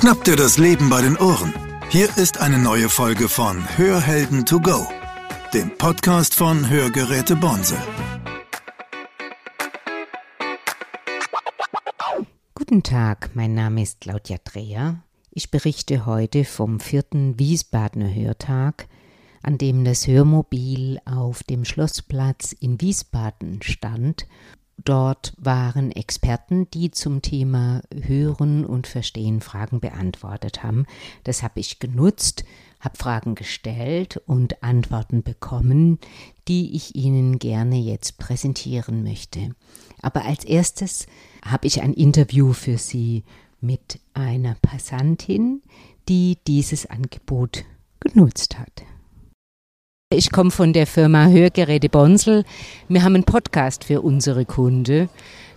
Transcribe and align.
Schnapp 0.00 0.24
dir 0.24 0.36
das 0.36 0.56
Leben 0.56 0.88
bei 0.88 1.02
den 1.02 1.18
Ohren. 1.18 1.52
Hier 1.90 2.08
ist 2.16 2.40
eine 2.40 2.58
neue 2.58 2.88
Folge 2.88 3.28
von 3.28 3.62
Hörhelden 3.76 4.46
to 4.46 4.58
go, 4.58 4.88
dem 5.52 5.76
Podcast 5.76 6.34
von 6.34 6.70
Hörgeräte 6.70 7.36
Bonse. 7.36 7.76
Guten 12.54 12.82
Tag, 12.82 13.32
mein 13.34 13.52
Name 13.52 13.82
ist 13.82 14.00
Claudia 14.00 14.38
Dreher. 14.42 15.02
Ich 15.32 15.50
berichte 15.50 16.06
heute 16.06 16.46
vom 16.46 16.80
vierten 16.80 17.38
Wiesbadener 17.38 18.14
Hörtag, 18.14 18.88
an 19.42 19.58
dem 19.58 19.84
das 19.84 20.06
Hörmobil 20.06 20.98
auf 21.04 21.42
dem 21.42 21.66
Schlossplatz 21.66 22.52
in 22.52 22.80
Wiesbaden 22.80 23.60
stand 23.60 24.26
Dort 24.84 25.34
waren 25.36 25.90
Experten, 25.90 26.70
die 26.70 26.90
zum 26.90 27.22
Thema 27.22 27.82
Hören 27.92 28.64
und 28.64 28.86
Verstehen 28.86 29.40
Fragen 29.40 29.80
beantwortet 29.80 30.62
haben. 30.62 30.86
Das 31.24 31.42
habe 31.42 31.60
ich 31.60 31.80
genutzt, 31.80 32.44
habe 32.78 32.96
Fragen 32.96 33.34
gestellt 33.34 34.22
und 34.26 34.62
Antworten 34.62 35.22
bekommen, 35.22 35.98
die 36.48 36.74
ich 36.74 36.94
Ihnen 36.96 37.38
gerne 37.38 37.78
jetzt 37.78 38.18
präsentieren 38.18 39.02
möchte. 39.02 39.54
Aber 40.00 40.24
als 40.24 40.44
erstes 40.44 41.06
habe 41.44 41.66
ich 41.66 41.82
ein 41.82 41.92
Interview 41.92 42.52
für 42.52 42.78
Sie 42.78 43.24
mit 43.60 44.00
einer 44.14 44.56
Passantin, 44.62 45.62
die 46.08 46.38
dieses 46.46 46.86
Angebot 46.86 47.64
genutzt 48.00 48.58
hat. 48.58 48.82
Ich 50.12 50.32
komme 50.32 50.50
von 50.50 50.72
der 50.72 50.88
Firma 50.88 51.28
Hörgeräte 51.28 51.88
Bonsel. 51.88 52.42
Wir 52.88 53.04
haben 53.04 53.14
einen 53.14 53.22
Podcast 53.22 53.84
für 53.84 54.00
unsere 54.00 54.44
Kunden. 54.44 55.08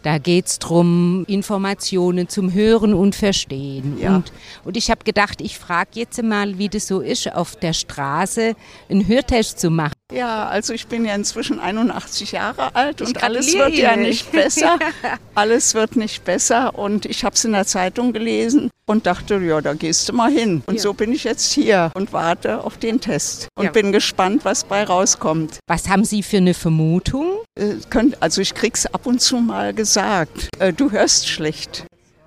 Da 0.03 0.17
geht 0.17 0.48
es 0.48 0.59
darum, 0.59 1.23
Informationen 1.27 2.27
zum 2.27 2.53
Hören 2.53 2.93
und 2.93 3.16
Verstehen. 3.16 3.98
Ja. 3.99 4.18
Und, 4.18 4.34
und 4.65 4.76
ich 4.76 4.91
habe 4.91 5.05
gedacht, 5.05 5.40
ich 5.40 5.57
frage 5.57 5.91
jetzt 5.93 6.21
mal, 6.21 6.57
wie 6.57 6.68
das 6.68 6.87
so 6.87 6.99
ist, 6.99 7.34
auf 7.34 7.55
der 7.55 7.71
Straße 7.71 8.55
einen 8.90 9.07
Hörtest 9.07 9.62
zu 9.62 9.70
machen. 9.70 9.93
Ja, 10.12 10.48
also 10.48 10.74
ich 10.74 10.87
bin 10.87 11.05
ja 11.05 11.15
inzwischen 11.15 11.59
81 11.59 12.34
Jahre 12.34 12.76
alt 12.76 13.01
und 13.01 13.24
alles 13.24 13.54
wird 13.54 13.76
ja 13.76 13.96
nicht 13.96 14.31
besser. 14.31 14.77
alles 15.35 15.74
wird 15.74 15.96
nicht 15.96 16.26
besser 16.26 16.77
und 16.77 17.05
ich 17.05 17.24
habe 17.24 17.35
es 17.35 17.46
in 17.46 17.54
der 17.54 17.65
Zeitung 17.65 18.12
gelesen 18.13 18.70
und 18.85 19.05
dachte, 19.07 19.37
ja, 19.37 19.62
da 19.62 19.74
gehst 19.74 20.09
du 20.09 20.13
mal 20.13 20.29
hin. 20.29 20.62
Und 20.68 20.76
ja. 20.76 20.81
so 20.81 20.93
bin 20.93 21.13
ich 21.13 21.24
jetzt 21.24 21.51
hier 21.54 21.91
und 21.96 22.13
warte 22.13 22.63
auf 22.63 22.77
den 22.77 22.99
Test 22.99 23.48
und 23.55 23.65
ja. 23.65 23.71
bin 23.71 23.91
gespannt, 23.91 24.43
was 24.43 24.65
bei 24.65 24.84
rauskommt. 24.84 25.59
Was 25.68 25.87
haben 25.87 26.04
Sie 26.04 26.21
für 26.21 26.37
eine 26.37 26.54
Vermutung? 26.54 27.40
Äh, 27.57 27.76
also 28.20 28.41
ich 28.41 28.54
krieg's 28.54 28.85
ab 28.85 29.05
und 29.05 29.21
zu 29.21 29.37
mal 29.37 29.74
gesagt, 29.74 29.93
äh, 29.98 30.74
du 30.74 30.91
hörst 30.91 31.27
schlecht. 31.27 31.86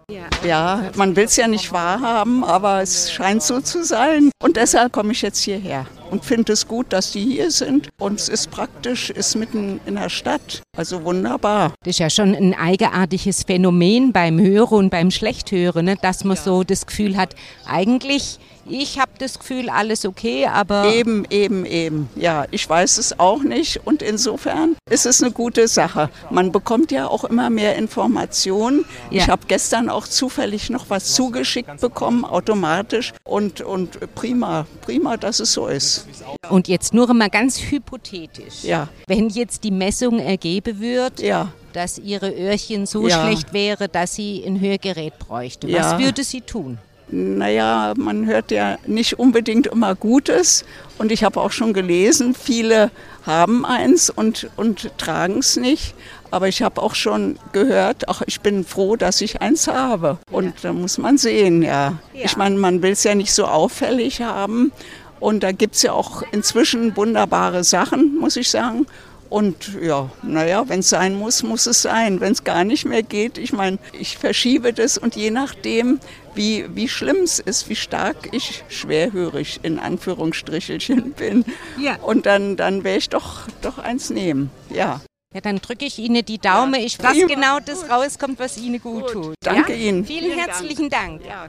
Ja. 0.09 0.29
ja, 0.47 0.91
man 0.95 1.17
will 1.17 1.25
es 1.25 1.35
ja 1.35 1.49
nicht 1.49 1.73
wahrhaben, 1.73 2.45
aber 2.45 2.81
es 2.81 3.11
scheint 3.11 3.43
so 3.43 3.61
zu 3.61 3.85
sein. 3.85 4.31
Und 4.41 4.57
deshalb 4.57 4.93
komme 4.93 5.11
ich 5.11 5.21
jetzt 5.21 5.43
hierher 5.43 5.85
und 6.13 6.25
finde 6.25 6.53
es 6.53 6.69
gut, 6.69 6.93
dass 6.93 7.11
die 7.11 7.25
hier 7.25 7.51
sind. 7.51 7.89
Und 7.99 8.21
es 8.21 8.29
ist 8.29 8.53
praktisch, 8.53 9.11
ist 9.11 9.35
mitten 9.35 9.81
in 9.85 9.97
der 9.97 10.09
Stadt. 10.09 10.63
Also 10.77 11.03
wunderbar. 11.03 11.73
Das 11.83 11.91
ist 11.91 11.99
ja 11.99 12.09
schon 12.09 12.37
ein 12.37 12.55
eigenartiges 12.55 13.43
Phänomen 13.43 14.13
beim 14.13 14.39
Hören 14.39 14.79
und 14.79 14.91
beim 14.91 15.11
Schlechthören, 15.11 15.87
ne? 15.87 15.97
dass 16.01 16.23
man 16.23 16.37
ja. 16.37 16.43
so 16.43 16.63
das 16.63 16.87
Gefühl 16.87 17.17
hat, 17.17 17.35
eigentlich 17.67 18.39
ich 18.69 18.99
habe 18.99 19.13
das 19.19 19.39
Gefühl, 19.39 19.71
alles 19.71 20.05
okay, 20.05 20.47
aber. 20.47 20.93
Eben, 20.93 21.25
eben, 21.31 21.65
eben. 21.65 22.09
Ja, 22.15 22.47
ich 22.51 22.69
weiß 22.69 22.99
es 22.99 23.19
auch 23.19 23.43
nicht. 23.43 23.87
Und 23.87 24.03
insofern 24.03 24.77
ist 24.91 25.07
es 25.07 25.23
eine 25.23 25.33
gute 25.33 25.69
Sache. 25.69 26.11
Man 26.31 26.53
bekommt 26.53 26.93
ja 26.93 27.09
auch 27.09 27.25
immer 27.25 27.51
mehr 27.51 27.77
Informationen. 27.77 28.85
Ja. 29.11 29.23
Ich 29.23 29.29
habe 29.29 29.43
gestern 29.47 29.89
auch 29.89 30.07
zufällig 30.07 30.71
noch 30.71 30.91
was 30.91 31.15
zugeschickt 31.15 31.81
bekommen, 31.81 32.25
automatisch. 32.25 33.13
Und, 33.25 33.61
und 33.61 34.15
prima, 34.15 34.67
prima, 34.83 35.17
dass 35.17 35.41
es 35.41 35.53
so 35.53 35.67
ist. 35.67 36.07
Und 36.49 36.69
jetzt 36.69 36.95
nur 36.95 37.13
mal 37.13 37.31
ganz 37.31 37.61
hypothetisch. 37.61 38.63
Ja. 38.63 38.89
Wenn 39.07 39.29
jetzt 39.29 39.65
die 39.65 39.71
Messung 39.71 40.19
ergeben 40.19 40.81
wird, 40.81 41.21
ja 41.21 41.53
dass 41.77 41.99
ihre 41.99 42.31
Öhrchen 42.31 42.87
so 42.87 43.07
ja. 43.07 43.21
schlecht 43.21 43.53
wäre, 43.53 43.87
dass 43.87 44.15
sie 44.15 44.43
ein 44.47 44.59
Hörgerät 44.59 45.19
bräuchte. 45.19 45.69
Ja. 45.69 45.93
Was 45.93 46.01
würde 46.01 46.25
sie 46.25 46.41
tun? 46.41 46.79
Naja, 47.09 47.95
man 47.97 48.27
hört 48.27 48.51
ja 48.51 48.79
nicht 48.87 49.19
unbedingt 49.19 49.69
immer 49.69 49.95
Gutes. 49.95 50.65
Und 50.99 51.13
ich 51.13 51.23
habe 51.25 51.41
auch 51.41 51.53
schon 51.53 51.73
gelesen, 51.73 52.35
viele 52.35 52.91
haben 53.25 53.65
eins 53.65 54.11
und, 54.11 54.49
und 54.57 54.91
tragen 54.99 55.39
es 55.39 55.57
nicht. 55.57 55.95
Aber 56.31 56.49
ich 56.49 56.63
habe 56.63 56.83
auch 56.83 56.95
schon 56.95 57.39
gehört, 57.53 58.09
ach, 58.09 58.23
ich 58.27 58.41
bin 58.41 58.65
froh, 58.65 58.97
dass 58.97 59.21
ich 59.21 59.41
eins 59.41 59.69
habe. 59.69 60.19
Und 60.31 60.55
da 60.63 60.73
muss 60.73 60.99
man 60.99 61.19
sehen, 61.19 61.63
ja. 61.63 61.99
ja. 62.13 62.25
Ich 62.25 62.37
meine, 62.37 62.57
man 62.57 62.83
will 62.83 62.93
es 62.93 63.05
ja 63.05 63.15
nicht 63.15 63.33
so 63.33 63.45
auffällig 63.45 64.23
haben. 64.23 64.73
Und 65.21 65.43
da 65.43 65.53
gibt 65.53 65.77
es 65.77 65.83
ja 65.83 65.93
auch 65.93 66.23
inzwischen 66.33 66.97
wunderbare 66.97 67.63
Sachen, 67.65 68.19
muss 68.19 68.37
ich 68.37 68.51
sagen. 68.51 68.87
Und 69.29 69.77
ja, 69.83 70.11
naja, 70.23 70.69
wenn 70.69 70.81
es 70.81 70.89
sein 70.89 71.15
muss, 71.15 71.43
muss 71.43 71.67
es 71.67 71.83
sein. 71.83 72.21
Wenn 72.21 72.33
es 72.33 72.45
gar 72.45 72.65
nicht 72.65 72.85
mehr 72.85 73.03
geht, 73.03 73.39
ich 73.39 73.53
meine, 73.53 73.79
ich 73.93 74.19
verschiebe 74.19 74.73
das 74.73 74.99
und 74.99 75.17
je 75.17 75.31
nachdem, 75.31 76.01
wie, 76.37 76.67
wie 76.75 76.89
schlimm 76.89 77.17
es 77.25 77.39
ist, 77.39 77.69
wie 77.69 77.77
stark 77.77 78.29
ich 78.33 78.65
schwerhörig 78.69 79.61
in 79.63 79.79
Anführungsstrichelchen 79.79 81.13
bin. 81.13 81.45
Ja. 81.81 81.97
Und 81.97 82.27
dann, 82.27 82.57
dann 82.57 82.85
werde 82.85 82.99
ich 82.99 83.09
doch, 83.09 83.49
doch 83.63 83.79
eins 83.79 84.11
nehmen, 84.11 84.51
ja. 84.71 85.01
Ja, 85.35 85.41
dann 85.41 85.59
drücke 85.59 85.85
ich 85.85 85.99
Ihnen 85.99 86.25
die 86.25 86.39
Daumen. 86.39 86.81
Ich 86.81 87.03
weiß 87.03 87.27
genau 87.27 87.59
das 87.61 87.91
rauskommt, 87.91 88.39
was 88.39 88.57
Ihnen 88.57 88.81
gut, 88.81 89.03
gut. 89.03 89.13
tut. 89.13 89.35
Danke 89.41 89.75
ja? 89.75 89.89
Ihnen. 89.89 90.07
Vielen, 90.07 90.33
Vielen 90.33 90.39
herzlichen 90.39 90.89
Dank. 90.89 91.23
Dank. 91.23 91.27
Ja. 91.27 91.49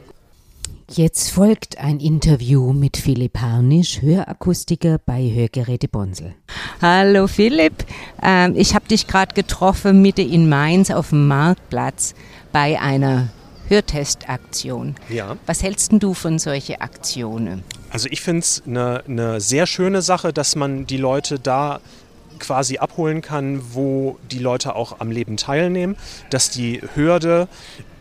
Jetzt 0.90 1.32
folgt 1.32 1.78
ein 1.80 2.00
Interview 2.00 2.72
mit 2.72 2.96
Philipp 2.96 3.40
Harnisch, 3.40 4.02
Hörakustiker 4.02 5.00
bei 5.06 5.30
Hörgeräte 5.34 5.90
Bonsel. 5.90 6.34
Hallo 6.82 7.28
Philipp, 7.28 7.86
ähm, 8.24 8.54
ich 8.56 8.74
habe 8.74 8.88
dich 8.88 9.06
gerade 9.06 9.36
getroffen 9.36 10.02
Mitte 10.02 10.22
in 10.22 10.48
Mainz 10.48 10.90
auf 10.90 11.10
dem 11.10 11.28
Marktplatz 11.28 12.16
bei 12.54 12.80
einer 12.80 13.28
Hörtestaktion. 13.70 14.96
Ja. 15.10 15.38
Was 15.46 15.64
hältst 15.64 15.92
du 15.94 16.14
von 16.14 16.40
solchen 16.40 16.82
Aktionen? 16.82 17.64
Also 17.90 18.08
ich 18.12 18.22
finde 18.22 18.40
es 18.40 18.64
eine 18.66 19.04
ne 19.08 19.40
sehr 19.42 19.66
schöne 19.68 20.02
Sache, 20.02 20.34
dass 20.34 20.56
man 20.56 20.86
die 20.86 20.98
Leute 20.98 21.40
da 21.40 21.80
quasi 22.40 22.78
abholen 22.78 23.22
kann, 23.22 23.62
wo 23.74 24.20
die 24.32 24.40
Leute 24.40 24.76
auch 24.76 25.00
am 25.00 25.12
Leben 25.12 25.38
teilnehmen, 25.38 25.98
dass 26.30 26.50
die 26.50 26.82
Hürde 26.96 27.48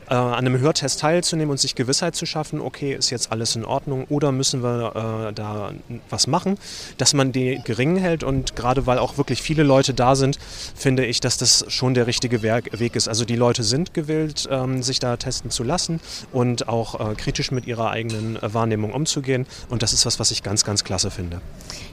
äh, 0.08 0.14
an 0.14 0.34
einem 0.34 0.58
Hörtest 0.58 1.00
teilzunehmen 1.00 1.50
und 1.50 1.60
sich 1.60 1.74
Gewissheit 1.74 2.14
zu 2.14 2.26
schaffen, 2.26 2.60
okay, 2.60 2.94
ist 2.94 3.10
jetzt 3.10 3.32
alles 3.32 3.56
in 3.56 3.64
Ordnung 3.64 4.04
oder 4.08 4.32
müssen 4.32 4.62
wir 4.62 5.28
äh, 5.28 5.32
da 5.32 5.72
was 6.10 6.26
machen, 6.26 6.58
dass 6.98 7.14
man 7.14 7.32
die 7.32 7.60
gering 7.64 7.96
hält 7.96 8.22
und 8.22 8.56
gerade 8.56 8.86
weil 8.86 8.98
auch 8.98 9.18
wirklich 9.18 9.42
viele 9.42 9.62
Leute 9.62 9.94
da 9.94 10.14
sind, 10.14 10.38
finde 10.74 11.04
ich, 11.04 11.20
dass 11.20 11.38
das 11.38 11.64
schon 11.68 11.94
der 11.94 12.06
richtige 12.06 12.42
Weg 12.42 12.96
ist. 12.96 13.08
Also 13.08 13.24
die 13.24 13.36
Leute 13.36 13.62
sind 13.62 13.94
gewillt, 13.94 14.48
ähm, 14.50 14.82
sich 14.82 14.98
da 14.98 15.16
testen 15.16 15.50
zu 15.50 15.64
lassen 15.64 16.00
und 16.32 16.68
auch 16.68 17.12
äh, 17.12 17.14
kritisch 17.14 17.50
mit 17.50 17.66
ihrer 17.66 17.90
eigenen 17.90 18.36
äh, 18.36 18.54
Wahrnehmung 18.54 18.92
umzugehen 18.92 19.46
und 19.68 19.82
das 19.82 19.92
ist 19.92 20.06
was, 20.06 20.18
was 20.18 20.30
ich 20.30 20.42
ganz, 20.42 20.64
ganz 20.64 20.84
klasse 20.84 21.10
finde. 21.10 21.40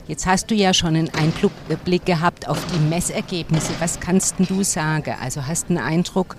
Jetzt 0.08 0.26
hast 0.26 0.52
du 0.52 0.56
ja 0.56 0.74
schon 0.74 0.96
einen 0.96 1.10
Einblick 1.14 2.06
gehabt 2.06 2.50
auf 2.50 2.60
die 2.74 2.80
Messergebnisse. 2.90 3.72
Was 3.80 4.00
kannst 4.00 4.36
du 4.38 4.64
sagen? 4.64 5.16
Also 5.22 5.48
hast 5.48 5.70
einen 5.70 5.78
Eindruck, 5.78 6.36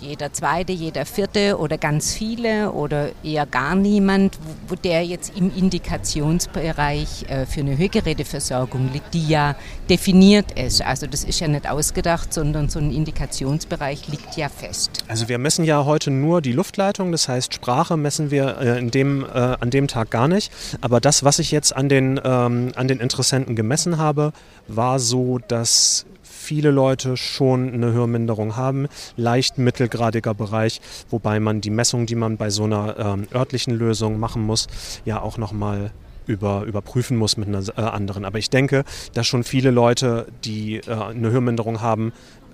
jeder 0.00 0.32
zweite, 0.32 0.72
jeder 0.72 1.06
vierte 1.06 1.58
oder 1.58 1.78
ganz 1.78 2.14
viele 2.14 2.72
oder 2.72 3.10
eher 3.22 3.46
gar 3.46 3.74
niemand, 3.74 4.38
wo 4.68 4.74
der 4.74 5.04
jetzt 5.04 5.36
im 5.36 5.54
Indikationsbereich 5.54 7.26
äh, 7.28 7.46
für 7.46 7.60
eine 7.60 7.78
Hörgeräteversorgung 7.78 8.92
liegt, 8.92 9.14
die 9.14 9.26
ja 9.26 9.56
definiert 9.88 10.52
ist. 10.58 10.82
Also 10.82 11.06
das 11.06 11.24
ist 11.24 11.40
ja 11.40 11.48
nicht 11.48 11.68
ausgedacht, 11.68 12.32
sondern 12.32 12.68
so 12.68 12.78
ein 12.78 12.92
Indikationsbereich 12.92 14.08
liegt 14.08 14.36
ja 14.36 14.48
fest. 14.48 15.04
Also 15.08 15.28
wir 15.28 15.38
messen 15.38 15.64
ja 15.64 15.84
heute 15.84 16.10
nur 16.10 16.40
die 16.42 16.52
Luftleitung, 16.52 17.12
das 17.12 17.28
heißt 17.28 17.54
Sprache 17.54 17.96
messen 17.96 18.30
wir 18.30 18.58
äh, 18.58 18.78
in 18.78 18.90
dem, 18.90 19.24
äh, 19.24 19.28
an 19.28 19.70
dem 19.70 19.88
Tag 19.88 20.10
gar 20.10 20.28
nicht. 20.28 20.52
Aber 20.80 21.00
das, 21.00 21.24
was 21.24 21.38
ich 21.38 21.50
jetzt 21.50 21.74
an 21.74 21.88
den, 21.88 22.20
ähm, 22.22 22.72
an 22.74 22.88
den 22.88 23.00
Interessenten 23.00 23.56
gemessen 23.56 23.98
habe, 23.98 24.32
war 24.68 24.98
so, 24.98 25.38
dass 25.38 26.06
viele 26.46 26.70
Leute 26.70 27.16
schon 27.16 27.74
eine 27.74 27.92
Hörminderung 27.92 28.54
haben, 28.54 28.86
leicht 29.16 29.58
mittelgradiger 29.58 30.32
Bereich, 30.32 30.80
wobei 31.10 31.40
man 31.40 31.60
die 31.60 31.70
Messung, 31.70 32.06
die 32.06 32.14
man 32.14 32.36
bei 32.36 32.50
so 32.50 32.62
einer 32.64 32.96
ähm, 32.98 33.26
örtlichen 33.34 33.74
Lösung 33.74 34.20
machen 34.20 34.42
muss, 34.42 34.68
ja 35.04 35.20
auch 35.20 35.38
nochmal 35.38 35.90
über, 36.26 36.62
überprüfen 36.62 37.16
muss 37.16 37.36
mit 37.36 37.48
einer 37.48 37.64
äh, 37.76 37.80
anderen. 37.80 38.24
Aber 38.24 38.38
ich 38.38 38.48
denke, 38.48 38.84
dass 39.12 39.26
schon 39.26 39.42
viele 39.42 39.72
Leute, 39.72 40.28
die 40.44 40.76
äh, 40.76 40.92
eine 40.92 41.32
Hörminderung 41.32 41.80
haben, 41.80 42.12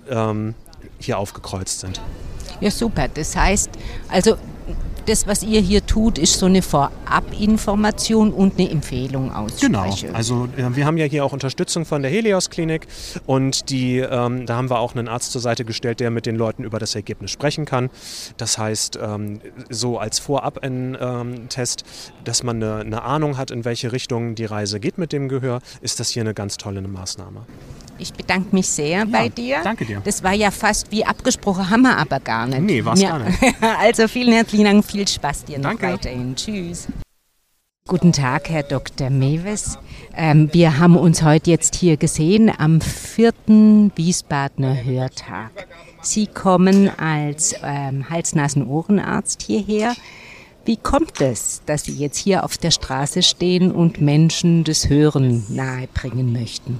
ähm, 0.09 0.55
hier 0.97 1.19
aufgekreuzt 1.19 1.81
sind. 1.81 2.01
Ja, 2.61 2.71
super. 2.71 3.07
Das 3.13 3.35
heißt, 3.35 3.69
also 4.09 4.37
das, 5.05 5.27
was 5.27 5.43
ihr 5.43 5.61
hier 5.61 5.85
tut, 5.85 6.17
ist 6.17 6.39
so 6.39 6.45
eine 6.45 6.61
Vorabinformation 6.61 8.31
und 8.31 8.59
eine 8.59 8.69
Empfehlung 8.69 9.31
aussprechen. 9.31 9.73
Genau, 9.73 10.13
also 10.13 10.47
äh, 10.57 10.75
wir 10.75 10.85
haben 10.85 10.97
ja 10.97 11.05
hier 11.05 11.25
auch 11.25 11.33
Unterstützung 11.33 11.85
von 11.85 12.01
der 12.01 12.11
Helios 12.11 12.49
Klinik 12.49 12.87
und 13.25 13.69
die, 13.69 13.99
ähm, 13.99 14.45
da 14.45 14.55
haben 14.55 14.69
wir 14.69 14.79
auch 14.79 14.95
einen 14.95 15.07
Arzt 15.07 15.31
zur 15.31 15.41
Seite 15.41 15.65
gestellt, 15.65 15.99
der 15.99 16.11
mit 16.11 16.25
den 16.25 16.35
Leuten 16.35 16.63
über 16.63 16.79
das 16.79 16.95
Ergebnis 16.95 17.31
sprechen 17.31 17.65
kann. 17.65 17.89
Das 18.37 18.57
heißt, 18.57 18.99
ähm, 19.01 19.41
so 19.69 19.97
als 19.97 20.19
Vorab-Test, 20.19 21.83
dass 22.23 22.43
man 22.43 22.61
eine, 22.61 22.81
eine 22.81 23.01
Ahnung 23.03 23.37
hat, 23.37 23.51
in 23.51 23.65
welche 23.65 23.91
Richtung 23.91 24.35
die 24.35 24.45
Reise 24.45 24.79
geht 24.79 24.97
mit 24.97 25.11
dem 25.11 25.29
Gehör, 25.29 25.61
ist 25.81 25.99
das 25.99 26.09
hier 26.09 26.21
eine 26.21 26.33
ganz 26.33 26.57
tolle 26.57 26.81
Maßnahme. 26.81 27.45
Ich 27.97 28.13
bedanke 28.13 28.55
mich 28.55 28.67
sehr 28.67 28.99
Ja, 28.99 29.05
bei 29.05 29.29
dir. 29.29 29.57
danke 29.63 29.85
dir. 29.85 30.01
Das 30.03 30.23
war 30.23 30.33
ja 30.33 30.51
fast 30.51 30.91
wie 30.91 31.05
abgesprochen, 31.05 31.69
haben 31.69 31.81
wir 31.83 31.97
aber 31.97 32.19
gar 32.19 32.47
nicht. 32.47 32.61
Nee, 32.61 32.83
war's 32.85 33.01
gar 33.01 33.19
nicht. 33.19 33.37
Also 33.79 34.07
vielen 34.07 34.33
herzlichen 34.33 34.65
Dank, 34.65 34.85
viel 34.85 35.07
Spaß 35.07 35.45
dir 35.45 35.57
noch 35.59 35.69
Danke. 35.69 35.87
weiterhin. 35.93 36.35
Tschüss. 36.35 36.87
Guten 37.85 38.13
Tag, 38.13 38.49
Herr 38.49 38.63
Dr. 38.63 39.09
Mewes. 39.09 39.77
Ähm, 40.15 40.49
wir 40.53 40.79
haben 40.79 40.95
uns 40.95 41.21
heute 41.21 41.51
jetzt 41.51 41.75
hier 41.75 41.97
gesehen 41.97 42.49
am 42.57 42.79
vierten 42.79 43.91
Wiesbadener 43.95 44.83
Hörtag. 44.85 45.67
Sie 46.01 46.27
kommen 46.27 46.89
als 46.97 47.55
ähm, 47.63 48.09
Hals-Nasen-Ohrenarzt 48.09 49.41
hierher. 49.43 49.95
Wie 50.65 50.77
kommt 50.77 51.19
es, 51.19 51.61
dass 51.65 51.83
Sie 51.83 51.93
jetzt 51.93 52.17
hier 52.17 52.45
auf 52.45 52.57
der 52.57 52.71
Straße 52.71 53.21
stehen 53.21 53.69
und 53.71 53.99
Menschen 53.99 54.63
das 54.63 54.87
Hören 54.87 55.45
nahebringen 55.49 56.31
möchten? 56.31 56.79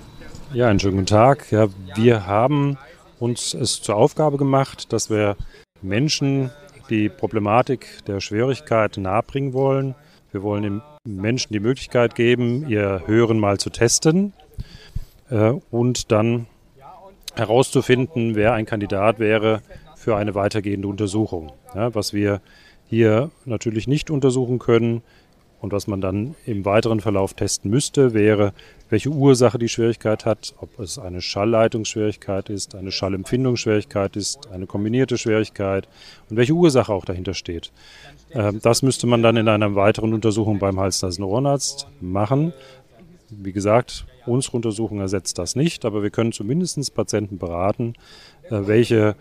Ja, 0.54 0.68
einen 0.68 0.80
schönen 0.80 0.98
guten 0.98 1.08
Tag. 1.08 1.52
Ja, 1.52 1.68
wir 1.96 2.28
haben 2.28 2.78
uns 3.20 3.56
es 3.56 3.82
zur 3.82 3.96
Aufgabe 3.96 4.38
gemacht, 4.38 4.94
dass 4.94 5.10
wir 5.10 5.36
Menschen 5.82 6.52
die 6.92 7.10
Problematik 7.10 7.88
der 8.06 8.20
Schwierigkeit 8.20 8.98
nahebringen 8.98 9.54
wollen. 9.54 9.96
Wir 10.32 10.44
wollen 10.44 10.62
den 10.62 10.82
Menschen 11.06 11.54
die 11.54 11.60
Möglichkeit 11.60 12.14
geben, 12.14 12.70
ihr 12.70 13.02
Hören 13.08 13.40
mal 13.40 13.58
zu 13.58 13.72
testen 13.72 14.34
äh, 15.32 15.54
und 15.72 16.12
dann 16.12 16.46
herauszufinden, 17.34 18.36
wer 18.36 18.54
ein 18.54 18.68
Kandidat 18.68 19.18
wäre 19.18 19.64
für 19.96 20.18
eine 20.18 20.36
weitergehende 20.36 20.88
Untersuchung. 20.88 21.52
Ja, 21.74 21.96
was 21.96 22.14
wir 22.14 22.42
hier 22.86 23.32
natürlich 23.46 23.88
nicht 23.88 24.12
untersuchen 24.12 24.60
können 24.60 25.02
und 25.64 25.72
was 25.72 25.88
man 25.88 26.02
dann 26.02 26.36
im 26.46 26.66
weiteren 26.66 27.00
Verlauf 27.00 27.36
testen 27.36 27.72
müsste, 27.72 28.14
wäre, 28.14 28.52
welche 28.90 29.10
Ursache 29.10 29.58
die 29.58 29.70
Schwierigkeit 29.70 30.26
hat, 30.26 30.54
ob 30.60 30.78
es 30.78 31.00
eine 31.00 31.22
Schallleitungsschwierigkeit 31.22 32.50
ist, 32.50 32.76
eine 32.76 32.92
Schallempfindungsschwierigkeit 32.92 34.18
ist, 34.18 34.52
eine 34.52 34.66
kombinierte 34.66 35.18
Schwierigkeit 35.18 35.88
und 36.30 36.36
welche 36.36 36.52
Ursache 36.52 36.92
auch 36.92 37.06
dahinter 37.06 37.34
steht. 37.34 37.72
Ähm, 38.34 38.60
Das 38.62 38.82
müsste 38.82 39.08
man 39.08 39.24
dann 39.24 39.38
in 39.38 39.48
einer 39.48 39.74
weiteren 39.76 40.14
Untersuchung 40.14 40.60
beim 40.60 40.78
Hals-Nasen-Ohrenarzt 40.82 41.88
machen. 42.02 42.52
Wie 43.30 43.54
gesagt, 43.54 44.06
unsere 44.26 44.58
Untersuchung 44.58 45.00
ersetzt 45.00 45.38
das 45.38 45.56
nicht, 45.56 45.86
aber 45.86 46.04
wir 46.04 46.10
können 46.10 46.34
zumindest 46.34 46.94
Patienten 46.94 47.38
beraten, 47.38 47.94
äh, 48.50 48.68
welche 48.68 49.16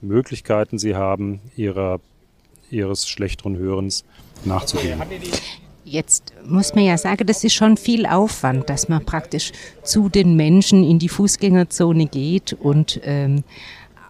Möglichkeiten 0.00 0.78
sie 0.78 0.94
haben, 0.94 1.40
ihrer, 1.56 1.98
ihres 2.70 3.08
schlechteren 3.08 3.58
Hörens 3.58 4.04
nachzugehen. 4.46 5.00
Jetzt 5.84 6.34
muss 6.44 6.74
man 6.74 6.84
ja 6.84 6.96
sagen, 6.96 7.26
das 7.26 7.42
ist 7.42 7.54
schon 7.54 7.76
viel 7.76 8.06
Aufwand, 8.06 8.70
dass 8.70 8.88
man 8.88 9.04
praktisch 9.04 9.52
zu 9.82 10.08
den 10.08 10.36
Menschen 10.36 10.84
in 10.84 10.98
die 10.98 11.08
Fußgängerzone 11.08 12.06
geht 12.06 12.52
und 12.52 13.00
ähm, 13.02 13.42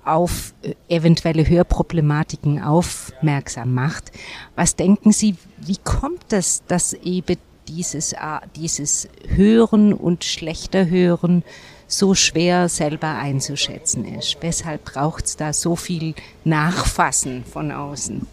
auf 0.05 0.55
äh, 0.63 0.75
eventuelle 0.89 1.49
Hörproblematiken 1.49 2.63
aufmerksam 2.63 3.75
macht. 3.75 4.13
Was 4.57 4.77
denken 4.77 5.13
Sie, 5.13 5.37
wie 5.59 5.77
kommt 5.77 6.33
es, 6.33 6.63
dass 6.67 6.93
eben 6.93 7.37
dieses, 7.69 8.13
äh, 8.13 8.17
dieses 8.57 9.09
Hören 9.29 9.93
und 9.93 10.25
schlechter 10.25 10.89
Hören 10.89 11.45
so 11.87 12.15
schwer 12.15 12.69
selber 12.69 13.15
einzuschätzen 13.15 14.05
ist? 14.05 14.39
Weshalb 14.41 14.85
braucht 14.85 15.27
es 15.27 15.37
da 15.37 15.53
so 15.53 15.77
viel 15.77 16.15
Nachfassen 16.45 17.45
von 17.45 17.73
außen? 17.73 18.27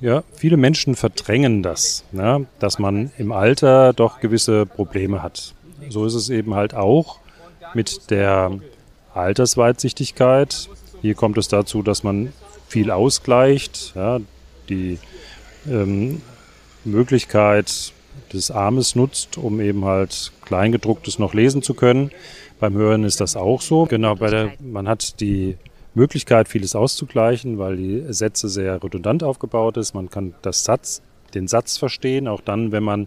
Ja, 0.00 0.24
viele 0.34 0.56
Menschen 0.56 0.94
verdrängen 0.94 1.62
das, 1.62 2.04
ja, 2.12 2.40
dass 2.58 2.78
man 2.78 3.10
im 3.16 3.32
Alter 3.32 3.92
doch 3.94 4.20
gewisse 4.20 4.66
Probleme 4.66 5.22
hat. 5.22 5.54
So 5.88 6.04
ist 6.04 6.14
es 6.14 6.28
eben 6.28 6.54
halt 6.54 6.74
auch 6.74 7.18
mit 7.74 8.10
der 8.10 8.58
Altersweitsichtigkeit. 9.14 10.68
Hier 11.00 11.14
kommt 11.14 11.38
es 11.38 11.48
dazu, 11.48 11.82
dass 11.82 12.02
man 12.02 12.32
viel 12.68 12.90
ausgleicht. 12.90 13.92
Ja, 13.94 14.20
die 14.68 14.98
ähm, 15.66 16.20
Möglichkeit 16.84 17.92
des 18.32 18.50
Armes 18.50 18.96
nutzt, 18.96 19.38
um 19.38 19.60
eben 19.60 19.84
halt 19.84 20.32
Kleingedrucktes 20.44 21.18
noch 21.18 21.34
lesen 21.34 21.62
zu 21.62 21.74
können. 21.74 22.10
Beim 22.60 22.74
Hören 22.74 23.04
ist 23.04 23.20
das 23.20 23.36
auch 23.36 23.60
so. 23.60 23.84
Genau, 23.84 24.14
der, 24.14 24.52
man 24.60 24.88
hat 24.88 25.20
die 25.20 25.56
Möglichkeit, 25.96 26.46
vieles 26.48 26.76
auszugleichen, 26.76 27.58
weil 27.58 27.76
die 27.76 28.04
Sätze 28.12 28.48
sehr 28.48 28.82
redundant 28.82 29.22
aufgebaut 29.22 29.78
ist. 29.78 29.94
Man 29.94 30.10
kann 30.10 30.34
das 30.42 30.62
Satz, 30.62 31.02
den 31.34 31.48
Satz 31.48 31.78
verstehen, 31.78 32.28
auch 32.28 32.42
dann, 32.42 32.70
wenn 32.70 32.84
man 32.84 33.06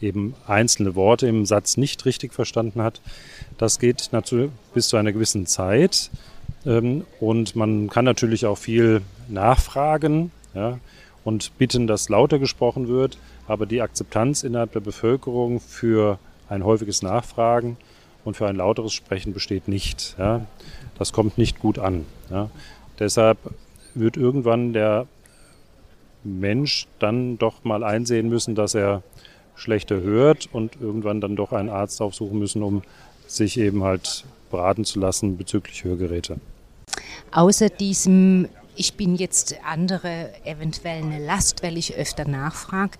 eben 0.00 0.34
einzelne 0.46 0.94
Worte 0.94 1.26
im 1.28 1.46
Satz 1.46 1.76
nicht 1.76 2.04
richtig 2.06 2.32
verstanden 2.32 2.82
hat. 2.82 3.00
Das 3.58 3.78
geht 3.78 4.08
natürlich 4.12 4.50
bis 4.74 4.88
zu 4.88 4.96
einer 4.96 5.12
gewissen 5.12 5.46
Zeit. 5.46 6.10
Ähm, 6.66 7.04
Und 7.20 7.54
man 7.54 7.88
kann 7.88 8.04
natürlich 8.04 8.46
auch 8.46 8.58
viel 8.58 9.02
nachfragen 9.28 10.30
ja, 10.54 10.78
und 11.24 11.56
bitten, 11.58 11.86
dass 11.86 12.08
lauter 12.08 12.38
gesprochen 12.38 12.88
wird. 12.88 13.18
Aber 13.46 13.66
die 13.66 13.82
Akzeptanz 13.82 14.42
innerhalb 14.42 14.72
der 14.72 14.80
Bevölkerung 14.80 15.60
für 15.60 16.18
ein 16.48 16.64
häufiges 16.64 17.02
Nachfragen 17.02 17.76
und 18.24 18.36
für 18.36 18.46
ein 18.46 18.56
lauteres 18.56 18.92
Sprechen 18.92 19.32
besteht 19.32 19.68
nicht. 19.68 20.14
Ja. 20.18 20.46
Das 20.98 21.12
kommt 21.12 21.38
nicht 21.38 21.58
gut 21.58 21.78
an. 21.78 22.04
Ja. 22.30 22.50
Deshalb 22.98 23.38
wird 23.94 24.16
irgendwann 24.16 24.72
der 24.72 25.06
Mensch 26.24 26.86
dann 26.98 27.38
doch 27.38 27.64
mal 27.64 27.82
einsehen 27.82 28.28
müssen, 28.28 28.54
dass 28.54 28.74
er 28.74 29.02
schlechter 29.54 30.00
hört 30.00 30.48
und 30.52 30.80
irgendwann 30.80 31.20
dann 31.20 31.36
doch 31.36 31.52
einen 31.52 31.68
Arzt 31.68 32.00
aufsuchen 32.00 32.38
müssen, 32.38 32.62
um 32.62 32.82
sich 33.26 33.58
eben 33.58 33.82
halt 33.82 34.24
beraten 34.50 34.84
zu 34.84 35.00
lassen 35.00 35.36
bezüglich 35.36 35.84
Hörgeräte. 35.84 36.38
Außer 37.32 37.68
diesem, 37.68 38.48
ich 38.76 38.94
bin 38.94 39.16
jetzt 39.16 39.56
andere 39.64 40.30
eventuell 40.44 41.02
eine 41.02 41.24
Last, 41.24 41.62
weil 41.62 41.76
ich 41.76 41.94
öfter 41.96 42.26
nachfrage, 42.28 42.98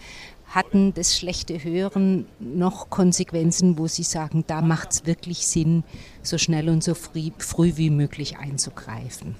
hatten 0.52 0.92
das 0.92 1.16
schlechte 1.16 1.64
Hören 1.64 2.26
noch 2.38 2.90
Konsequenzen, 2.90 3.78
wo 3.78 3.86
Sie 3.86 4.02
sagen, 4.02 4.44
da 4.46 4.60
macht 4.60 4.92
es 4.92 5.06
wirklich 5.06 5.46
Sinn, 5.46 5.82
so 6.22 6.36
schnell 6.36 6.68
und 6.68 6.84
so 6.84 6.94
früh, 6.94 7.30
früh 7.38 7.72
wie 7.76 7.88
möglich 7.88 8.36
einzugreifen? 8.36 9.34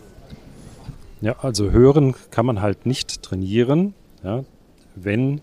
Ja, 1.21 1.37
also 1.41 1.71
hören 1.71 2.15
kann 2.31 2.47
man 2.47 2.63
halt 2.63 2.87
nicht 2.87 3.23
trainieren. 3.23 3.93
Ja. 4.25 4.45
Wenn 4.97 5.43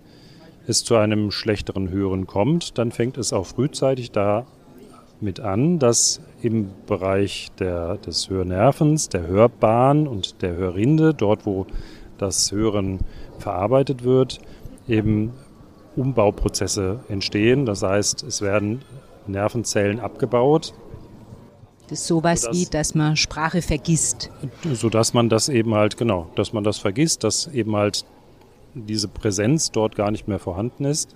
es 0.65 0.83
zu 0.83 0.95
einem 0.95 1.29
schlechteren 1.29 1.89
Hören 1.89 2.25
kommt, 2.25 2.77
dann 2.79 2.91
fängt 2.91 3.17
es 3.17 3.31
auch 3.31 3.45
frühzeitig 3.45 4.11
damit 4.11 5.39
an, 5.39 5.77
dass 5.77 6.19
im 6.41 6.69
Bereich 6.87 7.51
der, 7.59 7.97
des 7.97 8.29
Hörnervens, 8.29 9.09
der 9.09 9.27
Hörbahn 9.27 10.07
und 10.07 10.41
der 10.41 10.55
Hörrinde, 10.55 11.13
dort 11.13 11.45
wo 11.45 11.67
das 12.17 12.51
Hören 12.51 12.99
verarbeitet 13.37 14.03
wird, 14.03 14.39
eben 14.87 15.33
Umbauprozesse 15.99 16.99
entstehen. 17.09 17.65
Das 17.65 17.83
heißt, 17.83 18.23
es 18.23 18.41
werden 18.41 18.81
Nervenzellen 19.27 19.99
abgebaut, 19.99 20.73
Das 21.89 22.01
ist 22.01 22.07
sowas 22.07 22.41
Sodass- 22.41 22.57
wie, 22.57 22.65
dass 22.65 22.95
man 22.95 23.15
Sprache 23.17 23.61
vergisst. 23.61 24.29
sodass 24.73 25.13
man 25.13 25.27
das 25.29 25.49
eben 25.49 25.73
halt, 25.73 25.97
genau, 25.97 26.27
dass 26.35 26.53
man 26.53 26.63
das 26.63 26.77
vergisst, 26.77 27.23
dass 27.23 27.47
eben 27.47 27.75
halt 27.75 28.05
diese 28.75 29.07
Präsenz 29.07 29.71
dort 29.71 29.95
gar 29.95 30.11
nicht 30.11 30.27
mehr 30.27 30.37
vorhanden 30.39 30.85
ist 30.85 31.15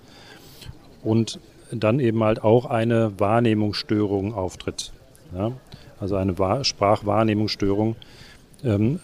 und 1.03 1.39
dann 1.71 1.99
eben 1.99 2.23
halt 2.23 2.43
auch 2.43 2.65
eine 2.65 3.19
Wahrnehmungsstörung 3.19 4.33
auftritt. 4.33 4.91
Ja? 5.35 5.51
Also 5.99 6.15
eine 6.15 6.37
Wahr 6.39 6.63
Sprachwahrnehmungsstörung, 6.63 7.95
ähm, 8.63 8.99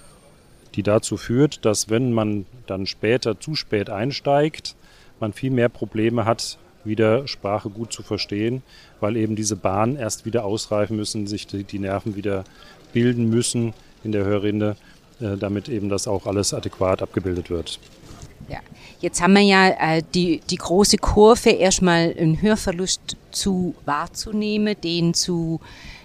die 0.76 0.84
dazu 0.84 1.18
führt, 1.18 1.66
dass 1.66 1.90
wenn 1.90 2.12
man 2.14 2.46
dann 2.68 2.86
später 2.88 3.40
zu 3.40 3.54
spät 3.56 3.90
einsteigt, 3.90 4.76
man 5.22 5.34
viel 5.34 5.52
mehr 5.52 5.70
Probleme 5.70 6.26
hat, 6.26 6.58
wieder 6.84 7.28
Sprache 7.28 7.70
gut 7.70 7.92
zu 7.92 8.04
verstehen, 8.04 8.64
weil 9.00 9.18
eben 9.18 9.36
diese 9.36 9.56
Bahnen 9.56 9.96
erst 9.96 10.26
wieder 10.26 10.46
ausreifen 10.46 10.96
müssen, 10.96 11.28
sich 11.28 11.48
die, 11.48 11.64
die 11.64 11.80
Nerven 11.80 12.16
wieder 12.16 12.44
bilden 12.94 13.30
müssen 13.30 13.74
in 14.04 14.12
der 14.12 14.26
Hörrinde, 14.26 14.76
äh, 15.20 15.38
damit 15.38 15.70
eben 15.70 15.90
das 15.90 16.08
auch 16.08 16.26
alles 16.26 16.54
adäquat 16.54 17.02
abgebildet 17.02 17.50
wird. 17.50 17.80
Ja. 18.48 18.60
Jetzt 19.02 19.22
haben 19.22 19.34
wir 19.34 19.42
ja 19.42 19.70
äh, 19.70 20.04
die, 20.14 20.42
die 20.50 20.58
große 20.58 20.98
Kurve, 20.98 21.52
erstmal 21.52 22.14
einen 22.18 22.42
Hörverlust 22.42 23.16
zu 23.32 23.76
wahrzunehmen, 23.86 24.76
den 24.84 25.14
zu 25.14 25.62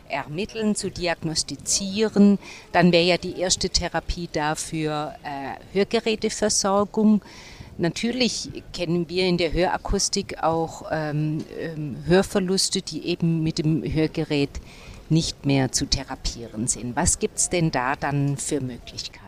ermitteln, 0.09 0.76
zu 0.76 0.90
diagnostizieren. 0.90 2.38
Dann 2.73 2.92
wäre 2.92 3.04
ja 3.04 3.16
die 3.16 3.38
erste 3.40 3.68
Therapie 3.68 4.28
dafür 4.33 5.14
äh, 5.25 5.76
Hörgeräteversorgung. 5.76 7.23
Natürlich 7.76 8.50
kennen 8.72 9.08
wir 9.08 9.26
in 9.26 9.36
der 9.36 9.52
Hörakustik 9.52 10.42
auch 10.42 10.86
ähm, 10.90 11.38
ähm, 11.58 11.96
Hörverluste, 12.06 12.82
die 12.82 13.06
eben 13.06 13.42
mit 13.42 13.58
dem 13.58 13.82
Hörgerät 13.82 14.50
nicht 15.08 15.44
mehr 15.44 15.72
zu 15.72 15.86
therapieren 15.86 16.66
sind. 16.66 16.96
Was 16.96 17.18
gibt 17.18 17.38
es 17.38 17.50
denn 17.50 17.70
da 17.70 17.96
dann 17.96 18.36
für 18.36 18.60
Möglichkeiten? 18.60 19.24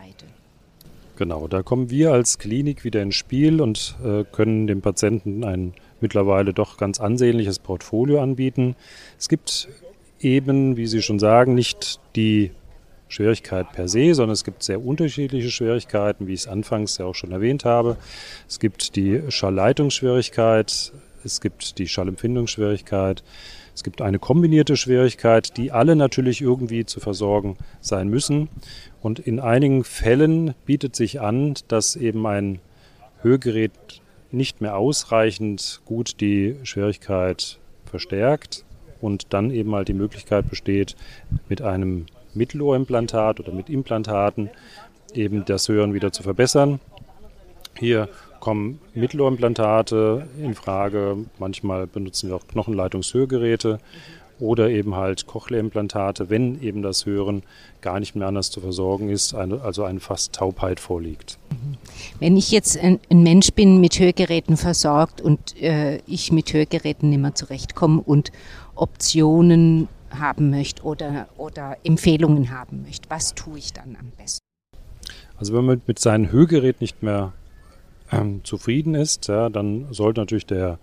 Genau, 1.17 1.47
da 1.47 1.63
kommen 1.63 1.89
wir 1.89 2.13
als 2.13 2.37
Klinik 2.37 2.83
wieder 2.83 3.01
ins 3.01 3.15
Spiel 3.15 3.59
und 3.59 3.95
äh, 4.03 4.23
können 4.23 4.67
dem 4.67 4.81
Patienten 4.81 5.43
ein 5.43 5.73
mittlerweile 5.99 6.53
doch 6.53 6.77
ganz 6.77 6.99
ansehnliches 6.99 7.59
Portfolio 7.59 8.21
anbieten. 8.21 8.75
Es 9.17 9.27
gibt 9.27 9.67
eben, 10.19 10.77
wie 10.77 10.87
Sie 10.87 11.01
schon 11.01 11.19
sagen, 11.19 11.55
nicht 11.55 11.99
die 12.15 12.51
Schwierigkeit 13.09 13.71
per 13.71 13.87
se, 13.87 14.13
sondern 14.13 14.33
es 14.33 14.43
gibt 14.43 14.63
sehr 14.63 14.83
unterschiedliche 14.83 15.49
Schwierigkeiten, 15.49 16.27
wie 16.27 16.33
ich 16.33 16.41
es 16.41 16.47
anfangs 16.47 16.97
ja 16.97 17.05
auch 17.05 17.15
schon 17.15 17.31
erwähnt 17.31 17.65
habe. 17.65 17.97
Es 18.47 18.59
gibt 18.59 18.95
die 18.95 19.21
Schallleitungsschwierigkeit, 19.29 20.91
es 21.23 21.41
gibt 21.41 21.77
die 21.77 21.87
Schallempfindungsschwierigkeit, 21.87 23.23
es 23.73 23.83
gibt 23.83 24.01
eine 24.01 24.17
kombinierte 24.17 24.75
Schwierigkeit, 24.75 25.55
die 25.55 25.71
alle 25.71 25.95
natürlich 25.95 26.41
irgendwie 26.41 26.85
zu 26.85 26.99
versorgen 26.99 27.57
sein 27.79 28.07
müssen. 28.07 28.49
Und 29.01 29.19
in 29.19 29.39
einigen 29.39 29.83
Fällen 29.83 30.55
bietet 30.65 30.95
sich 30.95 31.21
an, 31.21 31.53
dass 31.67 31.95
eben 31.95 32.25
ein 32.25 32.59
Hörgerät 33.21 33.71
nicht 34.31 34.61
mehr 34.61 34.77
ausreichend 34.77 35.81
gut 35.85 36.19
die 36.21 36.55
Schwierigkeit 36.63 37.59
verstärkt 37.85 38.65
und 38.99 39.27
dann 39.29 39.51
eben 39.51 39.73
halt 39.75 39.87
die 39.87 39.93
Möglichkeit 39.93 40.49
besteht, 40.49 40.95
mit 41.47 41.61
einem 41.61 42.07
Mittelohrimplantat 42.37 43.39
oder 43.39 43.51
mit 43.51 43.69
Implantaten 43.69 44.49
eben 45.13 45.45
das 45.45 45.67
Hören 45.67 45.93
wieder 45.93 46.11
zu 46.11 46.23
verbessern. 46.23 46.79
Hier 47.77 48.09
kommen 48.39 48.79
Mittelohrimplantate 48.93 50.27
in 50.41 50.53
Frage. 50.55 51.17
Manchmal 51.39 51.87
benutzen 51.87 52.29
wir 52.29 52.35
auch 52.35 52.47
Knochenleitungshörgeräte 52.47 53.79
oder 54.39 54.69
eben 54.69 54.95
halt 54.95 55.25
Cochlea-Implantate, 55.25 56.29
wenn 56.29 56.61
eben 56.61 56.81
das 56.81 57.05
Hören 57.05 57.43
gar 57.81 57.99
nicht 57.99 58.15
mehr 58.15 58.27
anders 58.27 58.51
zu 58.51 58.61
versorgen 58.61 59.09
ist, 59.09 59.33
also 59.33 59.83
eine 59.83 59.99
fast 59.99 60.33
Taubheit 60.33 60.79
vorliegt. 60.79 61.39
Wenn 62.19 62.37
ich 62.37 62.51
jetzt 62.51 62.77
ein, 62.77 62.99
ein 63.09 63.23
Mensch 63.23 63.51
bin 63.53 63.79
mit 63.79 63.99
Hörgeräten 63.99 64.57
versorgt 64.57 65.21
und 65.21 65.59
äh, 65.61 65.97
ich 66.05 66.31
mit 66.31 66.53
Hörgeräten 66.53 67.09
nicht 67.09 67.19
mehr 67.19 67.35
zurechtkomme 67.35 68.01
und 68.01 68.31
Optionen 68.75 69.87
haben 70.11 70.49
möchte 70.49 70.83
oder, 70.83 71.27
oder 71.37 71.77
Empfehlungen 71.83 72.51
haben 72.51 72.83
möchte, 72.83 73.09
was 73.09 73.35
tue 73.35 73.59
ich 73.59 73.73
dann 73.73 73.95
am 73.99 74.11
besten? 74.17 74.39
Also 75.37 75.53
wenn 75.53 75.65
man 75.65 75.81
mit 75.85 75.99
seinem 75.99 76.31
Hörgerät 76.31 76.81
nicht 76.81 77.03
mehr 77.03 77.33
ähm, 78.11 78.41
zufrieden 78.43 78.95
ist, 78.95 79.27
ja, 79.27 79.49
dann 79.49 79.87
sollte 79.91 80.21
natürlich 80.21 80.45
der 80.45 80.79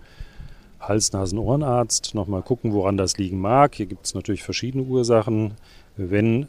Hals-Nasen-Ohrenarzt 0.81 2.14
nochmal 2.14 2.43
gucken, 2.43 2.73
woran 2.73 2.97
das 2.97 3.19
liegen 3.19 3.40
mag. 3.40 3.75
Hier 3.75 3.87
gibt 3.87 4.07
es 4.07 4.14
natürlich 4.14 4.43
verschiedene 4.43 4.85
Ursachen. 4.85 5.54
Wenn 5.97 6.49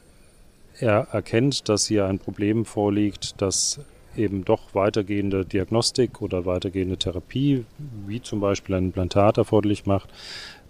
er 0.79 1.07
erkennt, 1.11 1.69
dass 1.69 1.87
hier 1.87 2.05
ein 2.05 2.19
Problem 2.19 2.65
vorliegt, 2.65 3.41
das 3.41 3.79
eben 4.17 4.45
doch 4.45 4.73
weitergehende 4.73 5.45
Diagnostik 5.45 6.21
oder 6.21 6.45
weitergehende 6.45 6.97
Therapie, 6.97 7.65
wie 8.07 8.21
zum 8.21 8.39
Beispiel 8.39 8.75
ein 8.75 8.85
Implantat 8.85 9.37
erforderlich 9.37 9.85
macht, 9.85 10.09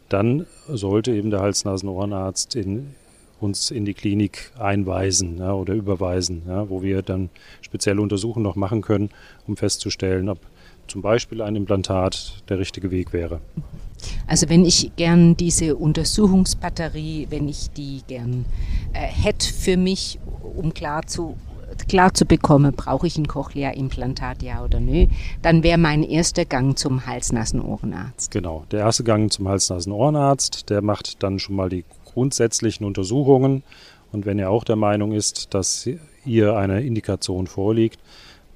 dann 0.10 0.46
sollte 0.68 1.12
eben 1.14 1.32
der 1.32 1.42
Hals-Nasen-Ohrenarzt 1.42 2.56
in, 2.56 2.96
uns 3.40 3.72
in 3.72 3.86
die 3.86 3.94
Klinik 3.94 4.52
einweisen 4.58 5.38
ja, 5.40 5.54
oder 5.54 5.74
überweisen, 5.74 6.44
ja, 6.48 6.70
wo 6.70 6.82
wir 6.82 7.02
dann 7.02 7.30
spezielle 7.62 8.02
Untersuchungen 8.02 8.44
noch 8.44 8.56
machen 8.56 8.82
können, 8.82 9.10
um 9.48 9.58
festzustellen, 9.58 10.30
ob 10.30 10.40
zum 10.88 11.02
Beispiel 11.02 11.42
ein 11.42 11.56
Implantat 11.56 12.44
der 12.50 12.60
richtige 12.60 12.92
Weg 12.92 13.12
wäre. 13.12 13.42
Also 14.28 14.50
wenn 14.50 14.66
ich 14.66 14.92
gern 14.96 15.36
diese 15.36 15.76
Untersuchungsbatterie, 15.76 17.28
wenn 17.30 17.48
ich 17.48 17.72
die 17.72 18.02
gern 18.08 18.46
äh, 18.94 19.00
hätte 19.00 19.52
für 19.52 19.78
mich, 19.78 20.20
um 20.56 20.74
klar 20.74 21.08
zu 21.08 21.36
klar 21.88 22.14
zu 22.14 22.26
bekommen, 22.26 22.74
brauche 22.74 23.08
ich 23.08 23.18
ein 23.18 23.28
Cochlea-Implantat, 23.28 24.42
ja 24.42 24.64
oder 24.64 24.80
nö, 24.80 25.08
dann 25.42 25.64
wäre 25.64 25.78
mein 25.78 26.04
erster 26.04 26.46
Gang 26.46 26.78
zum 26.78 27.06
Hals-Nasen-Ohrenarzt. 27.06 28.32
Genau, 28.32 28.66
der 28.72 28.82
erste 28.82 29.04
Gang 29.04 29.32
zum 29.32 29.48
Hals-Nasen-Ohrenarzt, 29.48 30.70
der 30.70 30.82
macht 30.82 31.22
dann 31.24 31.40
schon 31.40 31.56
mal 31.56 31.70
die 31.70 31.86
grundsätzlichen 32.06 32.86
Untersuchungen. 32.86 33.64
Und 34.12 34.26
wenn 34.26 34.40
er 34.40 34.50
auch 34.50 34.64
der 34.64 34.78
Meinung 34.78 35.12
ist, 35.12 35.54
dass 35.54 35.88
hier 36.24 36.56
eine 36.56 36.82
Indikation 36.82 37.48
vorliegt, 37.48 38.00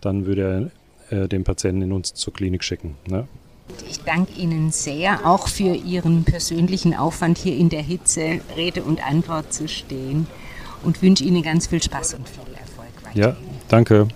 dann 0.02 0.26
würde 0.26 0.72
er 1.10 1.24
äh, 1.24 1.28
den 1.28 1.44
Patienten 1.44 1.82
in 1.82 1.92
uns 1.92 2.14
zur 2.14 2.34
Klinik 2.34 2.64
schicken. 2.64 2.96
Ne? 3.08 3.28
Ich 3.90 4.00
danke 4.00 4.40
Ihnen 4.40 4.72
sehr, 4.72 5.26
auch 5.26 5.48
für 5.48 5.76
Ihren 5.76 6.24
persönlichen 6.24 6.96
Aufwand, 6.96 7.38
hier 7.38 7.56
in 7.56 7.70
der 7.70 7.82
Hitze 7.82 8.40
Rede 8.56 8.84
und 8.84 9.06
Antwort 9.06 9.54
zu 9.54 9.68
stehen 9.68 10.28
und 10.84 11.02
wünsche 11.02 11.24
Ihnen 11.24 11.44
ganz 11.44 11.68
viel 11.68 11.82
Spaß 11.82 12.16
und 12.16 12.28
viel 12.28 12.40
Erfolg. 12.54 12.69
Ja, 13.13 13.36
danke. 13.68 14.08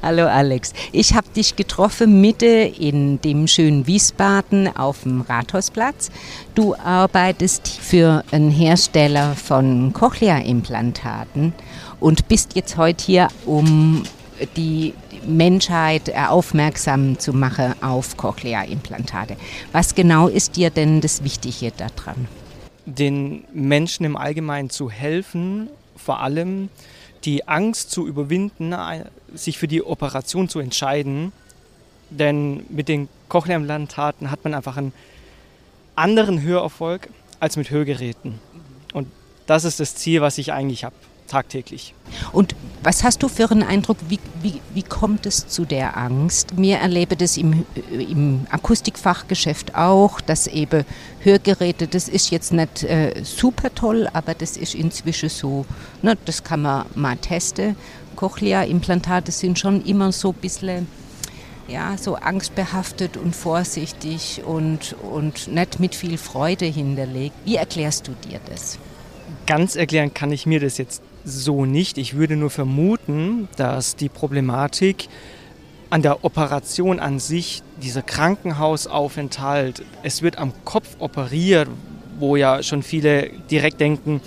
Hallo 0.00 0.26
Alex, 0.26 0.72
ich 0.92 1.14
habe 1.14 1.26
dich 1.34 1.56
getroffen 1.56 2.20
Mitte 2.20 2.46
in 2.46 3.20
dem 3.20 3.48
schönen 3.48 3.86
Wiesbaden 3.88 4.74
auf 4.76 5.02
dem 5.02 5.22
Rathausplatz. 5.22 6.10
Du 6.54 6.76
arbeitest 6.76 7.66
für 7.66 8.22
einen 8.30 8.50
Hersteller 8.50 9.34
von 9.34 9.92
Cochlea-Implantaten 9.92 11.52
und 11.98 12.28
bist 12.28 12.54
jetzt 12.54 12.76
heute 12.76 13.04
hier, 13.04 13.28
um 13.44 14.04
die 14.56 14.94
Menschheit 15.26 16.14
aufmerksam 16.16 17.18
zu 17.18 17.32
machen 17.32 17.74
auf 17.82 18.16
Cochlea-Implantate. 18.16 19.36
Was 19.72 19.96
genau 19.96 20.28
ist 20.28 20.56
dir 20.56 20.70
denn 20.70 21.00
das 21.00 21.24
Wichtige 21.24 21.72
daran? 21.72 22.28
Den 22.96 23.44
Menschen 23.52 24.04
im 24.04 24.16
Allgemeinen 24.16 24.70
zu 24.70 24.90
helfen, 24.90 25.68
vor 25.96 26.20
allem 26.20 26.70
die 27.24 27.46
Angst 27.46 27.90
zu 27.90 28.06
überwinden, 28.06 28.74
sich 29.34 29.58
für 29.58 29.68
die 29.68 29.82
Operation 29.82 30.48
zu 30.48 30.58
entscheiden. 30.60 31.32
Denn 32.10 32.64
mit 32.70 32.88
den 32.88 33.08
Cochlea-Implantaten 33.28 34.30
hat 34.30 34.44
man 34.44 34.54
einfach 34.54 34.76
einen 34.76 34.94
anderen 35.96 36.40
Hörerfolg 36.40 37.08
als 37.40 37.56
mit 37.56 37.70
Hörgeräten. 37.70 38.40
Und 38.94 39.08
das 39.46 39.64
ist 39.64 39.80
das 39.80 39.94
Ziel, 39.94 40.22
was 40.22 40.38
ich 40.38 40.52
eigentlich 40.52 40.84
habe 40.84 40.94
tagtäglich. 41.28 41.94
Und 42.32 42.54
was 42.82 43.04
hast 43.04 43.22
du 43.22 43.28
für 43.28 43.50
einen 43.50 43.62
Eindruck, 43.62 43.98
wie, 44.08 44.18
wie, 44.42 44.60
wie 44.74 44.82
kommt 44.82 45.26
es 45.26 45.46
zu 45.46 45.64
der 45.64 45.96
Angst? 45.96 46.58
Mir 46.58 46.78
erlebe 46.78 47.16
das 47.16 47.36
im, 47.36 47.64
im 47.90 48.46
Akustikfachgeschäft 48.50 49.74
auch, 49.74 50.20
dass 50.20 50.46
eben 50.46 50.84
Hörgeräte, 51.20 51.86
das 51.86 52.08
ist 52.08 52.30
jetzt 52.30 52.52
nicht 52.52 52.84
äh, 52.84 53.22
super 53.22 53.74
toll, 53.74 54.08
aber 54.12 54.34
das 54.34 54.56
ist 54.56 54.74
inzwischen 54.74 55.28
so, 55.28 55.66
ne, 56.02 56.16
das 56.24 56.42
kann 56.42 56.62
man 56.62 56.86
mal 56.94 57.16
testen. 57.16 57.76
Cochlea-Implantate 58.16 59.30
sind 59.30 59.58
schon 59.58 59.84
immer 59.84 60.10
so 60.10 60.30
ein 60.30 60.34
bisschen 60.34 60.88
ja, 61.68 61.96
so 61.98 62.16
angstbehaftet 62.16 63.16
und 63.16 63.36
vorsichtig 63.36 64.42
und, 64.44 64.96
und 65.02 65.48
nicht 65.48 65.78
mit 65.78 65.94
viel 65.94 66.18
Freude 66.18 66.64
hinterlegt. 66.64 67.34
Wie 67.44 67.56
erklärst 67.56 68.08
du 68.08 68.12
dir 68.12 68.40
das? 68.48 68.78
Ganz 69.46 69.76
erklären 69.76 70.12
kann 70.12 70.32
ich 70.32 70.46
mir 70.46 70.60
das 70.60 70.78
jetzt 70.78 71.02
so 71.28 71.64
nicht. 71.64 71.98
Ich 71.98 72.16
würde 72.16 72.36
nur 72.36 72.50
vermuten, 72.50 73.48
dass 73.56 73.96
die 73.96 74.08
Problematik 74.08 75.08
an 75.90 76.02
der 76.02 76.24
Operation 76.24 77.00
an 77.00 77.18
sich, 77.18 77.62
dieser 77.82 78.02
Krankenhausaufenthalt, 78.02 79.84
es 80.02 80.22
wird 80.22 80.38
am 80.38 80.52
Kopf 80.64 80.96
operiert, 80.98 81.68
wo 82.18 82.36
ja 82.36 82.62
schon 82.62 82.82
viele 82.82 83.30
direkt 83.50 83.80
denken, 83.80 84.20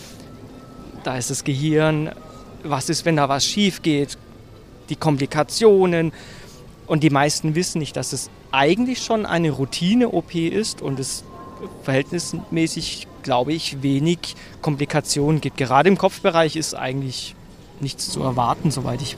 da 1.04 1.18
ist 1.18 1.30
das 1.30 1.44
Gehirn, 1.44 2.12
was 2.64 2.90
ist, 2.90 3.06
wenn 3.06 3.16
da 3.16 3.28
was 3.30 3.46
schief 3.46 3.82
geht, 3.82 4.18
die 4.90 4.96
Komplikationen. 4.96 6.14
Und 6.88 7.04
die 7.04 7.10
meisten 7.10 7.56
wissen 7.56 7.80
nicht, 7.80 7.96
dass 7.96 8.14
es 8.14 8.30
eigentlich 8.52 9.04
schon 9.04 9.26
eine 9.26 9.52
Routine-OP 9.52 10.36
ist 10.36 10.82
und 10.82 11.00
es 11.00 11.24
verhältnismäßig 11.84 13.08
glaube 13.24 13.54
ich, 13.54 13.82
wenig 13.82 14.36
Komplikationen 14.62 15.42
gibt. 15.42 15.58
Gerade 15.58 15.90
im 15.90 15.98
Kopfbereich 15.98 16.56
ist 16.56 16.74
eigentlich 16.74 17.36
nichts 17.80 18.10
zu 18.10 18.22
erwarten, 18.22 18.72
soweit 18.72 19.02
ich 19.02 19.18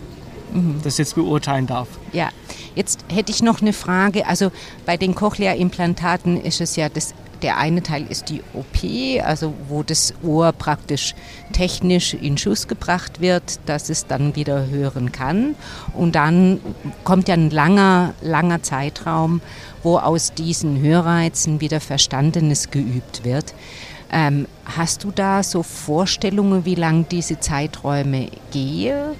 mhm. 0.53 0.79
das 0.83 0.97
jetzt 0.97 1.15
beurteilen 1.15 1.67
darf. 1.67 1.87
Ja, 2.11 2.29
jetzt 2.75 3.05
hätte 3.11 3.31
ich 3.31 3.43
noch 3.43 3.61
eine 3.61 3.73
Frage. 3.73 4.27
Also 4.27 4.51
bei 4.85 4.97
den 4.97 5.15
Cochlea-Implantaten 5.15 6.41
ist 6.41 6.61
es 6.61 6.75
ja 6.75 6.89
das 6.89 7.13
der 7.43 7.57
eine 7.57 7.83
Teil 7.83 8.05
ist 8.09 8.29
die 8.29 8.41
OP, 8.53 9.21
also 9.23 9.53
wo 9.67 9.83
das 9.83 10.13
Ohr 10.23 10.53
praktisch 10.53 11.13
technisch 11.51 12.13
in 12.13 12.37
Schuss 12.37 12.67
gebracht 12.67 13.19
wird, 13.19 13.59
dass 13.65 13.89
es 13.89 14.07
dann 14.07 14.35
wieder 14.35 14.67
hören 14.67 15.11
kann. 15.11 15.55
Und 15.93 16.15
dann 16.15 16.61
kommt 17.03 17.27
ja 17.27 17.35
ein 17.35 17.49
langer, 17.49 18.13
langer 18.21 18.63
Zeitraum, 18.63 19.41
wo 19.83 19.97
aus 19.97 20.33
diesen 20.33 20.81
Hörreizen 20.81 21.59
wieder 21.59 21.81
Verstandenes 21.81 22.71
geübt 22.71 23.25
wird. 23.25 23.53
Ähm, 24.15 24.47
hast 24.63 25.03
du 25.03 25.09
da 25.09 25.41
so 25.41 25.63
Vorstellungen, 25.63 26.65
wie 26.65 26.75
lang 26.75 27.09
diese 27.09 27.39
Zeiträume 27.39 28.29
gehen? 28.51 29.15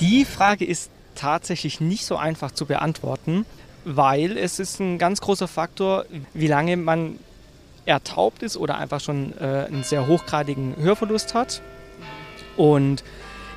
Die 0.00 0.24
Frage 0.24 0.64
ist 0.64 0.90
tatsächlich 1.14 1.78
nicht 1.78 2.06
so 2.06 2.16
einfach 2.16 2.52
zu 2.52 2.64
beantworten, 2.64 3.44
weil 3.84 4.38
es 4.38 4.58
ist 4.58 4.80
ein 4.80 4.96
ganz 4.96 5.20
großer 5.20 5.46
Faktor, 5.46 6.06
wie 6.32 6.46
lange 6.46 6.78
man 6.78 7.18
ertaubt 7.84 8.42
ist 8.42 8.56
oder 8.56 8.78
einfach 8.78 9.00
schon 9.00 9.34
äh, 9.38 9.66
einen 9.66 9.84
sehr 9.84 10.06
hochgradigen 10.06 10.74
Hörverlust 10.78 11.34
hat. 11.34 11.60
Und 12.56 13.04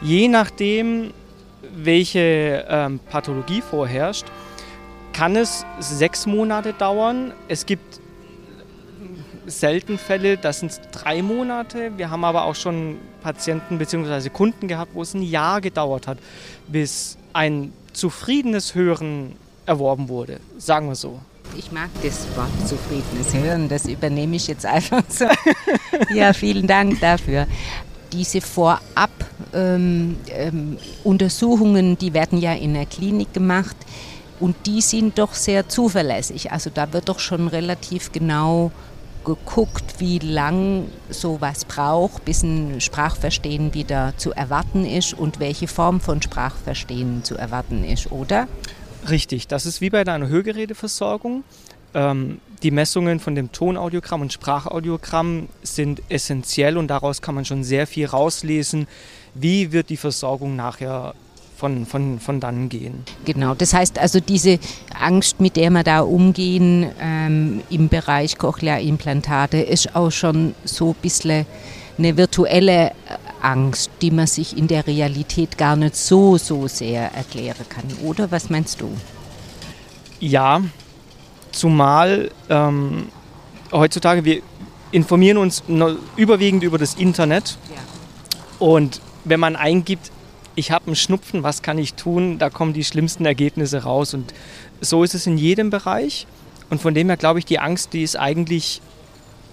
je 0.02 0.28
nachdem, 0.28 1.14
welche 1.62 2.66
ähm, 2.68 3.00
Pathologie 3.10 3.62
vorherrscht, 3.62 4.26
kann 5.14 5.38
es 5.38 5.66
sechs 5.80 6.26
Monate 6.26 6.74
dauern. 6.74 7.32
Es 7.48 7.66
gibt 7.66 8.02
selten 9.48 9.98
Fälle, 9.98 10.38
das 10.38 10.60
sind 10.60 10.80
drei 10.92 11.22
Monate. 11.22 11.92
Wir 11.98 12.10
haben 12.10 12.24
aber 12.24 12.46
auch 12.46 12.56
schon 12.56 12.98
Patienten 13.22 13.78
bzw. 13.78 14.30
Kunden 14.30 14.68
gehabt, 14.68 14.92
wo 14.94 15.02
es 15.02 15.14
ein 15.14 15.22
Jahr 15.22 15.62
gedauert 15.62 16.08
hat, 16.08 16.18
bis 16.68 17.18
ein 17.34 17.74
zufriedenes 17.94 18.76
Hören 18.76 19.36
erworben 19.66 20.10
wurde, 20.10 20.40
sagen 20.58 20.88
wir 20.88 20.96
so. 20.96 21.20
Ich 21.58 21.72
mag 21.72 21.90
das 22.04 22.28
Wort 22.36 22.68
zufriedenes 22.68 23.34
Hören, 23.34 23.70
das 23.70 23.86
übernehme 23.86 24.36
ich 24.36 24.48
jetzt 24.48 24.66
einfach 24.66 25.04
so. 25.08 25.26
ja, 26.14 26.34
vielen 26.34 26.68
Dank 26.68 27.00
dafür. 27.00 27.48
Diese 28.12 28.42
Vorab 28.42 29.10
ähm, 29.54 30.18
ähm, 30.30 30.78
die 31.04 32.14
werden 32.14 32.40
ja 32.40 32.54
in 32.54 32.74
der 32.74 32.86
Klinik 32.86 33.34
gemacht 33.34 33.76
und 34.40 34.56
die 34.66 34.82
sind 34.82 35.18
doch 35.18 35.34
sehr 35.34 35.68
zuverlässig. 35.68 36.52
Also 36.52 36.70
da 36.74 36.92
wird 36.94 37.10
doch 37.10 37.20
schon 37.20 37.48
relativ 37.48 38.12
genau 38.12 38.72
geguckt, 39.26 39.96
wie 40.00 40.20
lang 40.20 40.86
sowas 41.10 41.66
braucht, 41.66 42.26
bis 42.26 42.44
ein 42.44 42.82
Sprachverstehen 42.82 43.74
wieder 43.74 44.14
zu 44.18 44.32
erwarten 44.32 44.86
ist 44.86 45.14
und 45.14 45.40
welche 45.40 45.68
Form 45.68 46.00
von 46.02 46.22
Sprachverstehen 46.22 47.24
zu 47.24 47.36
erwarten 47.36 47.84
ist, 47.84 48.12
oder? 48.12 48.48
Richtig, 49.10 49.48
das 49.48 49.66
ist 49.66 49.82
wie 49.82 49.90
bei 49.90 50.04
deiner 50.04 50.28
Hörgeräteversorgung. 50.28 51.44
Ähm, 51.94 52.40
die 52.64 52.72
Messungen 52.72 53.20
von 53.20 53.36
dem 53.36 53.52
Tonaudiogramm 53.52 54.22
und 54.22 54.34
Sprachaudiogramm 54.34 55.48
sind 55.64 56.02
essentiell 56.10 56.78
und 56.78 56.88
daraus 56.88 57.22
kann 57.22 57.36
man 57.36 57.46
schon 57.46 57.64
sehr 57.64 57.88
viel 57.88 58.06
rauslesen, 58.06 58.88
wie 59.34 59.72
wird 59.72 59.90
die 59.90 59.98
Versorgung 59.98 60.56
nachher 60.56 61.14
von, 61.60 61.86
von, 61.86 62.20
von 62.20 62.40
dann 62.40 62.70
gehen. 62.70 63.04
Genau, 63.26 63.54
das 63.54 63.74
heißt 63.74 64.00
also 64.00 64.22
diese 64.22 64.60
Angst, 64.98 65.42
mit 65.42 65.58
der 65.58 65.70
wir 65.72 65.84
da 65.84 66.00
umgehen 66.00 66.90
ähm, 67.02 67.62
im 67.70 67.90
Bereich 67.90 68.38
Cochlea-Implantate, 68.38 69.58
ist 69.58 69.94
auch 69.94 70.10
schon 70.10 70.56
so 70.64 70.92
ein 70.92 70.96
bisschen 71.02 71.46
eine 71.98 72.16
virtuelle 72.16 72.94
Angst, 73.42 73.92
die 74.02 74.12
man 74.12 74.26
sich 74.26 74.58
in 74.58 74.68
der 74.68 74.88
Realität 74.88 75.58
gar 75.58 75.76
nicht 75.76 75.98
so, 75.98 76.38
so 76.38 76.68
sehr 76.68 77.14
erklären 77.14 77.66
kann, 77.68 77.84
oder? 78.04 78.32
Was 78.32 78.50
meinst 78.50 78.80
du? 78.80 78.90
Ja, 80.22 80.62
zumal 81.52 82.32
ähm, 82.50 83.10
heutzutage 83.72 84.24
wir 84.24 84.42
informieren 84.92 85.38
uns 85.38 85.64
überwiegend 86.16 86.64
über 86.64 86.78
das 86.78 86.96
Internet 86.96 87.58
ja. 87.70 87.82
und 88.66 89.02
wenn 89.24 89.40
man 89.40 89.56
eingibt, 89.56 90.12
ich 90.60 90.72
habe 90.72 90.88
einen 90.88 90.96
Schnupfen, 90.96 91.42
was 91.42 91.62
kann 91.62 91.78
ich 91.78 91.94
tun, 91.94 92.38
da 92.38 92.50
kommen 92.50 92.74
die 92.74 92.84
schlimmsten 92.84 93.26
Ergebnisse 93.26 93.84
raus. 93.84 94.14
Und 94.14 94.34
so 94.82 95.04
ist 95.04 95.16
es 95.16 95.26
in 95.26 95.38
jedem 95.38 95.70
Bereich. 95.70 96.28
Und 96.70 96.82
von 96.82 96.94
dem 96.94 97.08
her 97.08 97.18
glaube 97.18 97.40
ich, 97.40 97.46
die 97.46 97.60
Angst, 97.60 97.94
die 97.94 98.04
ist 98.04 98.18
eigentlich, 98.18 98.82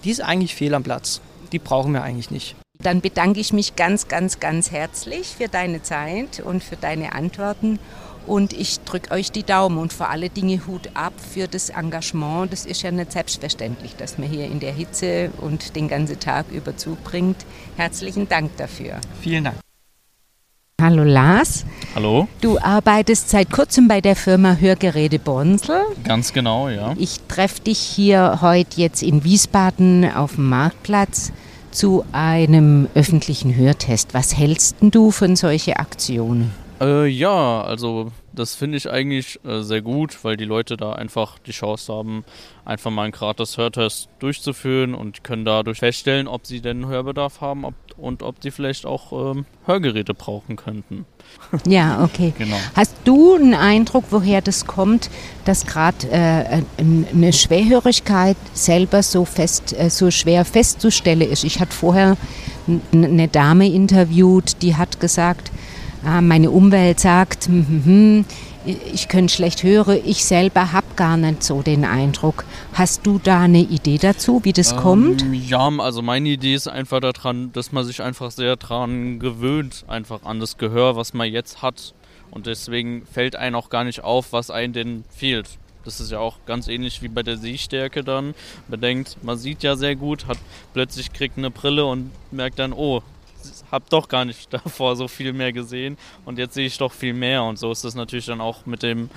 die 0.05 0.11
ist 0.11 0.21
eigentlich 0.21 0.55
fehl 0.55 0.75
am 0.75 0.83
Platz. 0.83 1.21
Die 1.53 1.61
brauchen 1.61 1.93
wir 1.93 2.03
eigentlich 2.03 2.31
nicht. 2.31 2.57
Dann 2.83 3.01
bedanke 3.01 3.41
ich 3.41 3.53
mich 3.53 3.77
ganz, 3.77 4.09
ganz, 4.09 4.41
ganz 4.41 4.71
herzlich 4.71 5.29
für 5.29 5.49
deine 5.49 5.83
Zeit 5.83 6.41
und 6.41 6.63
für 6.63 6.77
deine 6.77 7.15
Antworten. 7.15 7.79
Und 8.27 8.53
ich 8.53 8.81
drücke 8.81 9.13
euch 9.13 9.31
die 9.31 9.45
Daumen 9.45 9.79
und 9.79 9.93
vor 9.93 10.11
alle 10.11 10.29
Dinge 10.29 10.67
Hut 10.67 10.91
ab 10.95 11.13
für 11.33 11.47
das 11.47 11.71
Engagement. 11.71 12.53
Das 12.53 12.67
ist 12.67 12.83
ja 12.83 12.91
nicht 12.91 13.13
selbstverständlich, 13.13 13.95
dass 13.95 14.19
man 14.19 14.29
hier 14.29 14.47
in 14.47 14.59
der 14.59 14.73
Hitze 14.75 15.31
und 15.39 15.77
den 15.77 15.87
ganzen 15.87 16.19
Tag 16.19 16.47
über 16.51 16.77
zubringt. 16.77 17.47
Herzlichen 17.77 18.29
Dank 18.29 18.57
dafür. 18.57 19.01
Vielen 19.23 19.45
Dank. 19.45 19.66
Hallo 20.79 21.05
Lars. 21.05 21.65
Hallo. 21.95 22.29
Du 22.43 22.59
arbeitest 22.59 23.31
seit 23.31 23.51
kurzem 23.51 23.89
bei 23.89 24.03
der 24.03 24.15
Firma 24.15 24.57
Hörgeräte 24.57 25.19
Bonsel. 25.19 25.81
Ganz 26.05 26.35
genau, 26.35 26.69
ja. 26.69 26.95
Ich 26.99 27.21
treffe 27.29 27.63
dich 27.63 27.79
hier 27.79 28.41
heute 28.43 28.79
jetzt 28.83 29.03
in 29.03 29.25
Wiesbaden 29.25 30.05
auf 30.05 30.35
dem 30.35 30.51
Marktplatz 30.51 31.33
zu 31.71 32.05
einem 32.13 32.89
öffentlichen 32.95 33.57
Hörtest. 33.57 34.13
Was 34.13 34.37
hältst 34.37 34.77
du 34.83 35.11
von 35.11 35.35
solchen 35.35 35.73
Aktionen? 35.77 36.53
Äh, 36.79 37.07
ja, 37.07 37.63
also 37.63 38.13
das 38.35 38.55
finde 38.55 38.77
ich 38.77 38.91
eigentlich 38.91 39.41
äh, 39.47 39.63
sehr 39.63 39.81
gut, 39.81 40.23
weil 40.25 40.37
die 40.37 40.45
Leute 40.45 40.77
da 40.77 40.93
einfach 40.93 41.39
die 41.39 41.53
Chance 41.53 41.91
haben, 41.91 42.23
einfach 42.67 42.91
mal 42.91 43.05
einen 43.05 43.13
gratis 43.13 43.57
Hörtest 43.57 44.11
durchzuführen 44.19 44.95
und 44.95 45.25
können 45.25 45.47
dadurch 45.47 45.79
feststellen, 45.79 46.29
ob 46.29 46.47
sie 46.47 46.61
denn 46.61 46.87
Hörbedarf 46.87 47.41
haben 47.41 47.65
ob, 47.65 47.75
und 47.99 48.23
ob 48.23 48.37
sie 48.43 48.51
vielleicht 48.51 48.87
auch 48.87 49.33
ähm, 49.33 49.47
Hörgeräte 49.65 50.15
brauchen 50.15 50.57
könnten. 50.57 51.07
Ja, 51.67 52.03
okay. 52.03 52.33
genau. 52.37 52.57
Hast 52.75 52.95
du 53.05 53.35
einen 53.35 53.55
Eindruck, 53.55 54.05
woher 54.11 54.41
das 54.41 54.67
kommt, 54.67 55.11
dass 55.45 55.67
gerade 55.67 56.09
äh, 56.11 56.63
eine 56.79 57.33
Schwerhörigkeit 57.33 58.37
selber 58.53 59.03
so 59.03 59.25
fest, 59.25 59.75
äh, 59.79 59.91
so 59.91 60.11
schwer 60.11 60.45
festzustellen 60.45 61.23
ist? 61.23 61.45
Ich 61.45 61.61
hatte 61.61 61.73
vorher 61.73 62.17
eine 62.93 63.29
Dame 63.29 63.69
interviewt, 63.69 64.63
die 64.63 64.77
hat 64.77 65.01
gesagt, 65.01 65.51
ah, 66.05 66.21
meine 66.21 66.51
Umwelt 66.51 67.01
sagt, 67.01 67.47
hm, 67.47 67.67
hm, 67.67 67.85
hm, 67.85 68.25
ich 68.67 69.09
könnte 69.09 69.33
schlecht 69.33 69.63
hören, 69.63 70.01
ich 70.05 70.25
selber 70.25 70.73
habe 70.73 70.87
gar 70.97 71.17
nicht 71.17 71.43
so 71.43 71.63
den 71.63 71.85
Eindruck. 71.85 72.45
Hast 72.73 73.07
du 73.07 73.21
da 73.23 73.41
eine 73.41 73.61
Idee 73.61 73.99
dazu, 73.99 74.41
wie 74.45 74.53
das 74.53 74.73
ähm, 74.73 74.79
kommt? 74.79 75.25
Ja, 75.33 75.69
also 75.79 76.03
meine 76.03 76.29
Idee 76.29 76.55
ist 76.55 76.69
einfach 76.69 77.01
daran, 77.01 77.53
dass 77.53 77.73
man 77.73 77.85
sich 77.85 78.03
einfach 78.03 78.31
sehr 78.31 78.57
daran 78.57 79.19
gewöhnt, 79.19 79.85
einfach 79.89 80.25
an 80.25 80.41
das 80.41 80.59
Gehör, 80.59 80.97
was 80.97 81.15
man 81.15 81.31
jetzt 81.31 81.63
hat. 81.63 81.95
Und 82.31 82.47
deswegen 82.47 83.07
fällt 83.07 83.37
einem 83.37 83.57
auch 83.57 83.71
gar 83.71 83.85
nicht 83.85 84.03
auf, 84.03 84.33
was 84.33 84.51
einem 84.51 84.73
denn 84.73 85.05
fehlt. 85.11 85.47
Das 85.85 86.01
ist 86.01 86.11
ja 86.11 86.19
auch 86.19 86.39
ganz 86.47 86.67
ähnlich 86.67 87.01
wie 87.03 87.09
bei 87.09 87.23
der 87.23 87.37
Sehstärke 87.37 88.03
dann. 88.03 88.35
Man 88.67 88.81
denkt, 88.81 89.19
man 89.23 89.39
sieht 89.39 89.63
ja 89.63 89.77
sehr 89.77 89.95
gut, 89.95 90.27
hat 90.27 90.39
plötzlich 90.75 91.13
kriegt 91.13 91.39
eine 91.39 91.51
Brille 91.51 91.87
und 91.87 92.11
merkt 92.33 92.59
dann, 92.59 92.73
oh, 92.73 93.03
habe 93.71 93.85
doch 93.91 94.09
gar 94.09 94.25
nicht 94.25 94.53
davor 94.53 94.97
so 94.97 95.09
viel 95.09 95.33
mehr 95.33 95.53
gesehen. 95.53 95.97
Und 96.25 96.39
jetzt 96.39 96.55
sehe 96.55 96.67
ich 96.67 96.79
doch 96.79 96.93
viel 96.93 97.15
mehr. 97.15 97.43
Und 97.45 97.59
so 97.59 97.71
ist 97.71 97.85
das 97.85 97.95
natürlich 97.95 98.27
dann 98.27 98.41
auch 98.41 98.67
mit 98.67 98.83
dem 98.83 99.11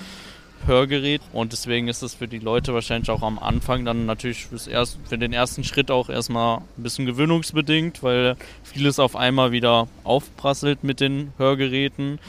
Hörgerät. 0.66 1.22
Und 1.34 1.52
deswegen 1.54 1.88
ist 1.88 2.02
es 2.02 2.14
für 2.14 2.28
die 2.28 2.40
Leute 2.40 2.74
wahrscheinlich 2.74 3.10
auch 3.10 3.22
am 3.22 3.40
Anfang 3.40 3.86
dann 3.86 4.06
natürlich 4.06 4.48
erst, 4.68 5.00
für 5.08 5.18
den 5.18 5.34
ersten 5.34 5.64
Schritt 5.64 5.92
auch 5.92 6.10
erstmal 6.10 6.58
ein 6.58 6.84
bisschen 6.84 7.06
gewöhnungsbedingt, 7.06 8.04
weil 8.04 8.36
vieles 8.64 9.00
auf 9.00 9.16
einmal 9.16 9.52
wieder 9.52 9.88
aufprasselt 10.04 10.84
mit 10.84 11.00
den 11.00 11.34
Hörgeräten. 11.38 12.20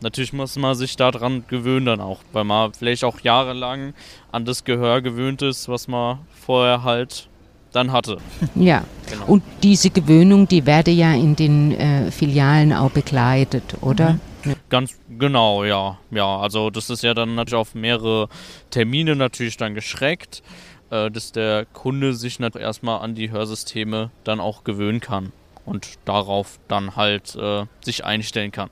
Natürlich 0.00 0.32
muss 0.32 0.56
man 0.56 0.74
sich 0.74 0.96
daran 0.96 1.44
gewöhnen 1.48 1.86
dann 1.86 2.00
auch, 2.00 2.20
weil 2.32 2.44
man 2.44 2.72
vielleicht 2.72 3.04
auch 3.04 3.20
jahrelang 3.20 3.94
an 4.32 4.44
das 4.44 4.64
Gehör 4.64 5.00
gewöhnt 5.00 5.42
ist, 5.42 5.68
was 5.68 5.86
man 5.86 6.18
vorher 6.34 6.82
halt 6.82 7.28
dann 7.72 7.92
hatte. 7.92 8.18
Ja, 8.54 8.84
genau. 9.10 9.26
und 9.26 9.42
diese 9.62 9.90
Gewöhnung, 9.90 10.46
die 10.48 10.66
werde 10.66 10.90
ja 10.90 11.12
in 11.12 11.36
den 11.36 11.72
äh, 11.72 12.10
Filialen 12.10 12.72
auch 12.72 12.90
begleitet, 12.90 13.76
oder? 13.80 14.12
Mhm. 14.12 14.20
Ganz 14.68 14.98
genau, 15.18 15.64
ja. 15.64 15.98
Ja, 16.10 16.38
also 16.38 16.70
das 16.70 16.90
ist 16.90 17.02
ja 17.02 17.14
dann 17.14 17.34
natürlich 17.34 17.60
auf 17.60 17.74
mehrere 17.74 18.28
Termine 18.70 19.14
natürlich 19.14 19.56
dann 19.56 19.74
geschreckt, 19.74 20.42
äh, 20.90 21.10
dass 21.10 21.32
der 21.32 21.66
Kunde 21.72 22.14
sich 22.14 22.40
natürlich 22.40 22.66
erstmal 22.66 23.00
an 23.00 23.14
die 23.14 23.30
Hörsysteme 23.30 24.10
dann 24.24 24.40
auch 24.40 24.64
gewöhnen 24.64 25.00
kann 25.00 25.32
und 25.64 25.86
darauf 26.04 26.58
dann 26.68 26.96
halt 26.96 27.36
äh, 27.36 27.66
sich 27.84 28.04
einstellen 28.04 28.50
kann. 28.50 28.70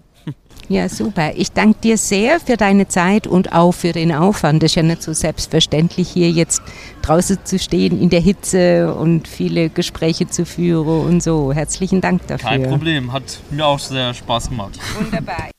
Ja, 0.70 0.88
super. 0.88 1.32
Ich 1.34 1.50
danke 1.50 1.80
dir 1.80 1.98
sehr 1.98 2.38
für 2.38 2.56
deine 2.56 2.86
Zeit 2.86 3.26
und 3.26 3.52
auch 3.52 3.72
für 3.72 3.90
den 3.90 4.12
Aufwand. 4.12 4.62
Es 4.62 4.70
ist 4.70 4.76
ja 4.76 4.84
nicht 4.84 5.02
so 5.02 5.12
selbstverständlich, 5.12 6.08
hier 6.08 6.30
jetzt 6.30 6.62
draußen 7.02 7.38
zu 7.44 7.58
stehen 7.58 8.00
in 8.00 8.08
der 8.08 8.20
Hitze 8.20 8.94
und 8.94 9.26
viele 9.26 9.68
Gespräche 9.68 10.28
zu 10.28 10.46
führen 10.46 11.06
und 11.06 11.22
so. 11.24 11.52
Herzlichen 11.52 12.00
Dank 12.00 12.24
dafür. 12.28 12.50
Kein 12.50 12.62
Problem, 12.62 13.12
hat 13.12 13.40
mir 13.50 13.66
auch 13.66 13.80
sehr 13.80 14.14
Spaß 14.14 14.50
gemacht. 14.50 14.78
Wunderbar. 14.96 15.50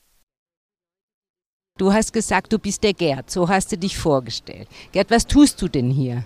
Du 1.76 1.92
hast 1.92 2.14
gesagt, 2.14 2.50
du 2.52 2.58
bist 2.58 2.82
der 2.82 2.94
Gerd, 2.94 3.30
so 3.30 3.48
hast 3.50 3.70
du 3.72 3.76
dich 3.76 3.98
vorgestellt. 3.98 4.66
Gerd, 4.92 5.10
was 5.10 5.26
tust 5.26 5.60
du 5.60 5.68
denn 5.68 5.90
hier? 5.90 6.24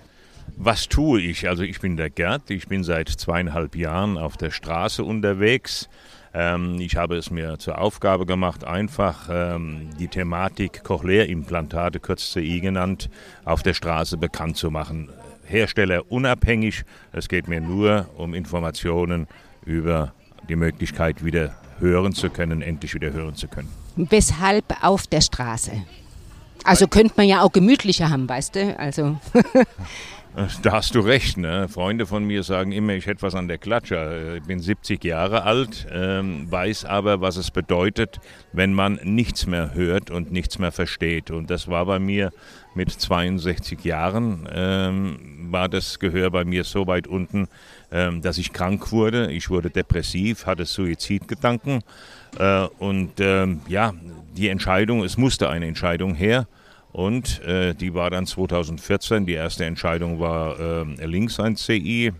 Was 0.57 0.89
tue 0.89 1.21
ich? 1.23 1.49
Also 1.49 1.65
ich 1.65 1.81
bin 1.81 1.97
der 1.97 2.11
Gerd, 2.11 2.51
ich 2.51 2.69
bin 2.69 2.85
seit 2.85 3.09
zweieinhalb 3.09 3.75
Jahren 3.75 4.17
auf 4.17 4.37
der 4.37 4.53
Straße 4.53 5.03
unterwegs 5.03 5.89
ähm, 6.37 6.79
ich 6.81 6.97
habe 6.97 7.17
es 7.17 7.31
mir 7.31 7.59
zur 7.59 7.79
Aufgabe 7.79 8.27
gemacht, 8.27 8.63
einfach 8.63 9.29
ähm, 9.31 9.89
die 9.99 10.09
Thematik 10.09 10.85
Cochlea-Implantate, 10.85 11.99
kurz 11.99 12.33
CI 12.33 12.61
genannt, 12.61 13.09
auf 13.47 13.63
der 13.63 13.73
Straße 13.73 14.19
bekannt 14.19 14.59
zu 14.59 14.71
machen. 14.71 15.09
Hersteller 15.47 16.11
unabhängig, 16.13 16.85
es 17.13 17.29
geht 17.29 17.49
mir 17.49 17.63
nur 17.63 18.11
um 18.19 18.35
Informationen 18.35 19.29
über 19.65 20.13
die 20.49 20.57
Möglichkeit, 20.57 21.25
wieder 21.25 21.55
hören 21.79 22.13
zu 22.13 22.29
können, 22.29 22.61
endlich 22.61 22.95
wieder 22.95 23.13
hören 23.13 23.35
zu 23.35 23.49
können. 23.49 23.71
Weshalb 23.97 24.85
auf 24.85 25.07
der 25.07 25.23
Straße? 25.23 25.73
Also 26.65 26.87
könnte 26.87 27.15
man 27.17 27.29
ja 27.29 27.41
auch 27.41 27.53
gemütlicher 27.53 28.11
haben, 28.11 28.29
weißt 28.29 28.57
du? 28.57 28.79
Also. 28.79 29.19
Da 30.63 30.73
hast 30.73 30.95
du 30.95 31.01
recht. 31.01 31.37
Ne? 31.37 31.69
Freunde 31.69 32.07
von 32.07 32.25
mir 32.25 32.43
sagen 32.43 32.73
immer, 32.73 32.93
ich 32.93 33.07
hätte 33.07 33.23
was 33.23 33.35
an 33.35 33.49
der 33.49 33.59
Klatsche. 33.59 34.37
Ich 34.39 34.47
bin 34.47 34.61
70 34.61 35.03
Jahre 35.05 35.43
alt, 35.43 35.87
ähm, 35.91 36.51
weiß 36.51 36.85
aber, 36.85 37.21
was 37.21 37.37
es 37.37 37.51
bedeutet, 37.51 38.21
wenn 38.53 38.73
man 38.73 39.01
nichts 39.03 39.47
mehr 39.47 39.75
hört 39.75 40.11
und 40.11 40.33
nichts 40.33 40.59
mehr 40.59 40.73
versteht. 40.73 41.31
Und 41.31 41.51
das 41.51 41.69
war 41.69 41.87
bei 41.87 41.99
mir 41.99 42.33
mit 42.75 42.91
62 42.91 43.85
Jahren, 43.85 44.47
ähm, 44.53 45.49
war 45.51 45.69
das 45.69 45.99
Gehör 45.99 46.31
bei 46.31 46.45
mir 46.45 46.65
so 46.65 46.87
weit 46.87 47.07
unten, 47.07 47.49
ähm, 47.91 48.21
dass 48.21 48.37
ich 48.37 48.53
krank 48.53 48.93
wurde. 48.93 49.33
Ich 49.33 49.49
wurde 49.49 49.71
depressiv, 49.71 50.45
hatte 50.47 50.67
Suizidgedanken. 50.67 51.83
Äh, 52.39 52.67
und 52.79 53.13
ähm, 53.21 53.61
ja, 53.69 53.95
die 54.37 54.49
Entscheidung, 54.49 55.03
es 55.03 55.17
musste 55.17 55.49
eine 55.49 55.67
Entscheidung 55.67 56.15
her. 56.15 56.47
Und 56.97 57.43
äh, 57.43 57.75
die 57.75 57.93
war 57.93 58.09
dann 58.09 58.25
2014. 58.25 59.27
Die 59.27 59.35
erste 59.35 59.67
Entscheidung 59.67 60.19
war 60.19 60.59
äh, 60.59 61.05
links 61.05 61.39
ein 61.39 61.55
CI. 61.55 62.15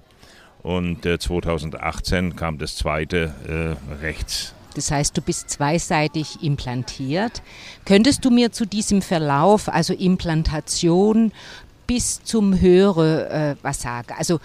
Und 0.63 1.07
äh, 1.07 1.19
2018 1.19 2.37
kam 2.37 2.59
das 2.59 2.77
zweite 2.77 3.33
äh, 3.49 3.95
rechts. 4.05 4.55
Das 4.75 4.91
heißt, 4.91 5.17
du 5.17 5.23
bist 5.23 5.49
zweiseitig 5.49 6.43
implantiert. 6.43 7.41
Könntest 7.87 8.23
du 8.27 8.31
mir 8.31 8.53
zu 8.53 8.67
diesem 8.67 9.01
Verlauf, 9.01 9.71
also 9.71 9.95
Implantation 9.95 11.33
bis 11.87 12.23
zum 12.23 12.61
Höre, 12.61 13.31
äh, 13.31 13.57
was 13.63 13.81
sagen? 13.81 14.15
Also 14.19 14.41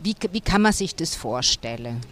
wie, 0.00 0.14
wie 0.30 0.42
kann 0.42 0.62
man 0.62 0.72
sich 0.72 0.94
das 0.94 1.16
vorstellen? 1.16 2.02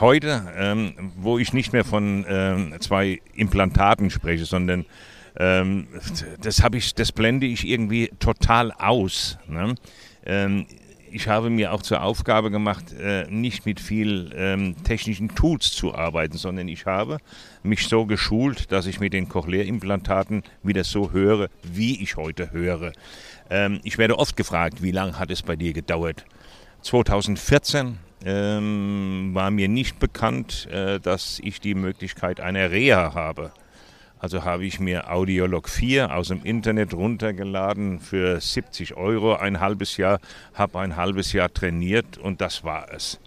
Heute, 0.00 0.50
ähm, 0.56 1.12
wo 1.18 1.36
ich 1.38 1.52
nicht 1.52 1.74
mehr 1.74 1.84
von 1.84 2.24
ähm, 2.26 2.76
zwei 2.80 3.20
Implantaten 3.34 4.08
spreche, 4.08 4.46
sondern 4.46 4.86
ähm, 5.36 5.88
das 6.40 6.62
habe 6.62 6.78
ich, 6.78 6.94
das 6.94 7.12
blende 7.12 7.46
ich 7.46 7.66
irgendwie 7.66 8.10
total 8.18 8.72
aus. 8.72 9.38
Ne? 9.48 9.74
Ähm, 10.24 10.66
ich 11.14 11.28
habe 11.28 11.48
mir 11.48 11.72
auch 11.72 11.82
zur 11.82 12.02
Aufgabe 12.02 12.50
gemacht, 12.50 12.92
äh, 12.92 13.26
nicht 13.30 13.66
mit 13.66 13.78
viel 13.78 14.32
ähm, 14.34 14.74
technischen 14.82 15.32
Tools 15.32 15.70
zu 15.70 15.94
arbeiten, 15.94 16.36
sondern 16.36 16.66
ich 16.66 16.86
habe 16.86 17.18
mich 17.62 17.86
so 17.86 18.04
geschult, 18.04 18.72
dass 18.72 18.86
ich 18.86 18.98
mit 18.98 19.12
den 19.12 19.28
Cochlea-Implantaten 19.28 20.42
wieder 20.64 20.82
so 20.82 21.12
höre, 21.12 21.50
wie 21.62 22.02
ich 22.02 22.16
heute 22.16 22.50
höre. 22.50 22.92
Ähm, 23.48 23.80
ich 23.84 23.96
werde 23.96 24.18
oft 24.18 24.36
gefragt, 24.36 24.82
wie 24.82 24.90
lange 24.90 25.16
hat 25.16 25.30
es 25.30 25.42
bei 25.42 25.54
dir 25.54 25.72
gedauert? 25.72 26.24
2014 26.82 27.98
ähm, 28.24 29.30
war 29.34 29.52
mir 29.52 29.68
nicht 29.68 30.00
bekannt, 30.00 30.66
äh, 30.66 30.98
dass 30.98 31.38
ich 31.38 31.60
die 31.60 31.76
Möglichkeit 31.76 32.40
einer 32.40 32.72
Reha 32.72 33.14
habe. 33.14 33.52
Also 34.24 34.42
habe 34.42 34.64
ich 34.64 34.80
mir 34.80 35.12
Audiolog 35.12 35.68
4 35.68 36.16
aus 36.16 36.28
dem 36.28 36.44
Internet 36.44 36.94
runtergeladen 36.94 38.00
für 38.00 38.40
70 38.40 38.96
Euro 38.96 39.36
ein 39.36 39.60
halbes 39.60 39.98
Jahr, 39.98 40.18
habe 40.54 40.80
ein 40.80 40.96
halbes 40.96 41.34
Jahr 41.34 41.52
trainiert 41.52 42.16
und 42.16 42.40
das 42.40 42.64
war 42.64 42.90
es. 42.90 43.20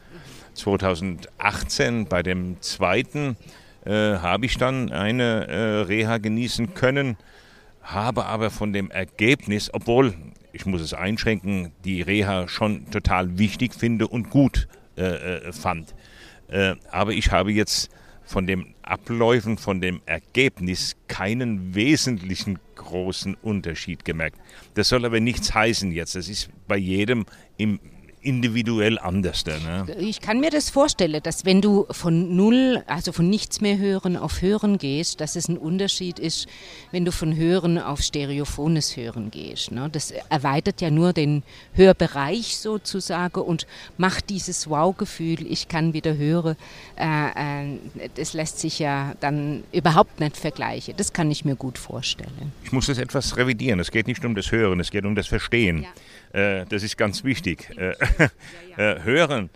2018 0.55 2.07
bei 2.07 2.23
dem 2.23 2.59
zweiten 2.61 3.37
äh, 3.85 3.91
habe 3.91 4.47
ich 4.47 4.57
dann 4.57 4.91
eine 4.91 5.45
äh, 5.47 5.81
Reha 5.81 6.17
genießen 6.17 6.73
können, 6.73 7.15
habe 7.83 8.25
aber 8.25 8.49
von 8.49 8.73
dem 8.73 8.89
Ergebnis, 8.89 9.69
obwohl 9.71 10.15
ich 10.51 10.65
muss 10.65 10.81
es 10.81 10.95
einschränken, 10.95 11.73
die 11.85 12.01
Reha 12.01 12.47
schon 12.47 12.89
total 12.89 13.37
wichtig 13.37 13.75
finde 13.75 14.07
und 14.07 14.31
gut 14.31 14.67
äh, 14.97 15.03
äh 15.03 15.53
fand. 15.53 15.93
Äh, 16.47 16.73
aber 16.89 17.11
ich 17.11 17.31
habe 17.31 17.51
jetzt 17.51 17.91
von 18.27 18.45
den 18.45 18.75
Abläufen, 18.83 19.57
von 19.57 19.81
dem 19.81 20.01
Ergebnis 20.05 20.95
keinen 21.07 21.73
wesentlichen 21.73 22.59
großen 22.75 23.35
Unterschied 23.41 24.05
gemerkt. 24.05 24.37
Das 24.75 24.89
soll 24.89 25.05
aber 25.05 25.19
nichts 25.19 25.55
heißen 25.55 25.91
jetzt. 25.91 26.15
Das 26.15 26.27
ist 26.27 26.49
bei 26.67 26.77
jedem 26.77 27.25
im 27.57 27.79
individuell 28.21 28.97
anders. 28.99 29.45
Ne? 29.45 29.85
Ich 29.99 30.21
kann 30.21 30.39
mir 30.39 30.49
das 30.49 30.69
vorstellen, 30.69 31.21
dass 31.23 31.45
wenn 31.45 31.61
du 31.61 31.85
von 31.91 32.35
null, 32.35 32.83
also 32.87 33.11
von 33.11 33.29
nichts 33.29 33.61
mehr 33.61 33.77
hören 33.77 34.17
auf 34.17 34.41
hören 34.41 34.77
gehst, 34.77 35.21
dass 35.21 35.35
es 35.35 35.47
ein 35.47 35.57
Unterschied 35.57 36.19
ist, 36.19 36.47
wenn 36.91 37.05
du 37.05 37.11
von 37.11 37.35
hören 37.35 37.77
auf 37.77 38.01
stereophones 38.01 38.97
Hören 38.97 39.31
gehst. 39.31 39.71
Ne? 39.71 39.89
Das 39.91 40.11
erweitert 40.29 40.81
ja 40.81 40.89
nur 40.89 41.13
den 41.13 41.43
Hörbereich 41.73 42.57
sozusagen 42.57 43.41
und 43.41 43.67
macht 43.97 44.29
dieses 44.29 44.69
Wow-Gefühl, 44.69 45.45
ich 45.49 45.67
kann 45.67 45.93
wieder 45.93 46.17
hören, 46.17 46.57
äh, 46.97 47.65
äh, 47.65 48.09
das 48.15 48.33
lässt 48.33 48.59
sich 48.59 48.79
ja 48.79 49.13
dann 49.19 49.63
überhaupt 49.71 50.19
nicht 50.19 50.37
vergleichen. 50.37 50.95
Das 50.97 51.13
kann 51.13 51.29
ich 51.31 51.45
mir 51.45 51.55
gut 51.55 51.77
vorstellen. 51.77 52.51
Ich 52.63 52.71
muss 52.71 52.87
das 52.87 52.97
etwas 52.97 53.37
revidieren. 53.37 53.79
Es 53.79 53.91
geht 53.91 54.07
nicht 54.07 54.25
um 54.25 54.35
das 54.35 54.51
Hören, 54.51 54.79
es 54.79 54.91
geht 54.91 55.05
um 55.05 55.15
das 55.15 55.27
Verstehen. 55.27 55.83
Ja. 55.83 55.89
Äh, 56.33 56.65
das 56.67 56.83
ist 56.83 56.97
ganz 56.97 57.23
wichtig. 57.23 57.69
Äh, 58.77 59.01
hören 59.01 59.49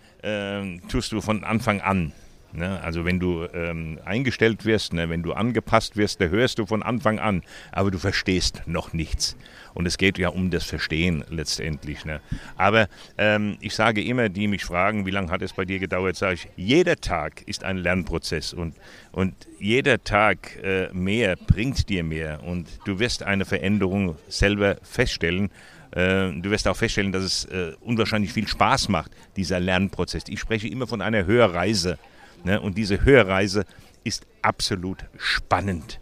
tust 0.88 1.12
du 1.12 1.20
von 1.20 1.44
Anfang 1.44 1.80
an. 1.80 2.12
Ne? 2.54 2.80
Also 2.82 3.04
wenn 3.04 3.18
du 3.18 3.46
ähm, 3.54 3.98
eingestellt 4.04 4.64
wirst, 4.64 4.92
ne? 4.92 5.08
wenn 5.08 5.22
du 5.22 5.32
angepasst 5.32 5.96
wirst, 5.96 6.20
da 6.20 6.26
hörst 6.26 6.58
du 6.58 6.66
von 6.66 6.82
Anfang 6.82 7.18
an, 7.18 7.42
aber 7.70 7.90
du 7.90 7.98
verstehst 7.98 8.62
noch 8.66 8.92
nichts. 8.92 9.36
Und 9.74 9.86
es 9.86 9.96
geht 9.96 10.18
ja 10.18 10.28
um 10.28 10.50
das 10.50 10.64
Verstehen 10.64 11.24
letztendlich. 11.30 12.04
Ne? 12.04 12.20
Aber 12.56 12.88
ähm, 13.16 13.56
ich 13.60 13.74
sage 13.74 14.02
immer, 14.02 14.28
die 14.28 14.48
mich 14.48 14.64
fragen, 14.64 15.06
wie 15.06 15.10
lange 15.10 15.30
hat 15.30 15.40
es 15.40 15.54
bei 15.54 15.64
dir 15.64 15.78
gedauert, 15.78 16.16
sage 16.16 16.34
ich, 16.34 16.48
jeder 16.56 16.96
Tag 16.96 17.42
ist 17.46 17.64
ein 17.64 17.78
Lernprozess 17.78 18.52
und, 18.52 18.74
und 19.12 19.34
jeder 19.58 20.04
Tag 20.04 20.62
äh, 20.62 20.88
mehr 20.92 21.36
bringt 21.36 21.88
dir 21.88 22.04
mehr 22.04 22.42
und 22.42 22.68
du 22.84 22.98
wirst 22.98 23.22
eine 23.22 23.46
Veränderung 23.46 24.16
selber 24.28 24.76
feststellen 24.82 25.50
du 25.94 26.50
wirst 26.50 26.66
auch 26.68 26.76
feststellen, 26.76 27.12
dass 27.12 27.22
es 27.22 27.44
äh, 27.46 27.72
unwahrscheinlich 27.80 28.32
viel 28.32 28.48
Spaß 28.48 28.88
macht, 28.88 29.12
dieser 29.36 29.60
Lernprozess. 29.60 30.24
Ich 30.28 30.40
spreche 30.40 30.68
immer 30.68 30.86
von 30.86 31.02
einer 31.02 31.26
Hörreise. 31.26 31.98
Ne? 32.44 32.60
Und 32.60 32.78
diese 32.78 33.04
Hörreise 33.04 33.64
ist 34.04 34.26
absolut 34.40 35.04
spannend. 35.18 36.00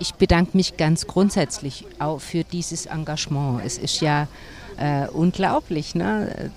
Ich 0.00 0.14
bedanke 0.14 0.56
mich 0.56 0.76
ganz 0.76 1.06
grundsätzlich 1.06 1.84
auch 1.98 2.20
für 2.20 2.44
dieses 2.44 2.86
Engagement. 2.86 3.62
Es 3.64 3.78
ist 3.78 4.00
ja 4.00 4.28
äh, 4.78 5.06
unglaublich, 5.08 5.94
ne? 5.94 6.50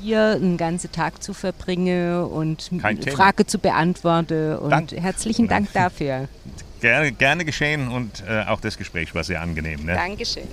hier 0.00 0.32
einen 0.32 0.56
ganzen 0.56 0.90
Tag 0.92 1.22
zu 1.22 1.32
verbringen 1.34 2.24
und 2.24 2.70
eine 2.82 3.02
Frage 3.02 3.46
zu 3.46 3.58
beantworten. 3.58 4.56
Und 4.56 4.70
Dank. 4.70 4.92
herzlichen 4.92 5.48
Dank 5.48 5.72
dafür. 5.72 6.28
Gerne, 6.80 7.12
gerne 7.12 7.44
geschehen 7.44 7.88
und 7.88 8.24
äh, 8.26 8.44
auch 8.48 8.60
das 8.60 8.76
Gespräch 8.76 9.14
war 9.14 9.22
sehr 9.22 9.40
angenehm. 9.40 9.84
Ne? 9.84 9.94
Dankeschön. 9.94 10.48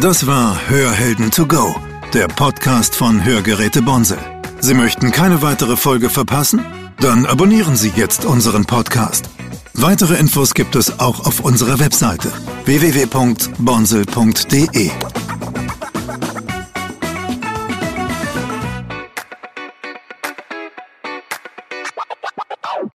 Das 0.00 0.26
war 0.26 0.68
Hörhelden 0.70 1.30
to 1.30 1.46
go, 1.46 1.76
der 2.14 2.26
Podcast 2.26 2.96
von 2.96 3.22
Hörgeräte 3.22 3.82
Bonsel. 3.82 4.16
Sie 4.60 4.72
möchten 4.72 5.12
keine 5.12 5.42
weitere 5.42 5.76
Folge 5.76 6.08
verpassen? 6.08 6.64
Dann 7.00 7.26
abonnieren 7.26 7.76
Sie 7.76 7.92
jetzt 7.94 8.24
unseren 8.24 8.64
Podcast. 8.64 9.28
Weitere 9.74 10.16
Infos 10.16 10.54
gibt 10.54 10.74
es 10.74 10.98
auch 11.00 11.26
auf 11.26 11.40
unserer 11.40 11.80
Webseite 11.80 12.32
www.bonsel.de. 12.64 13.50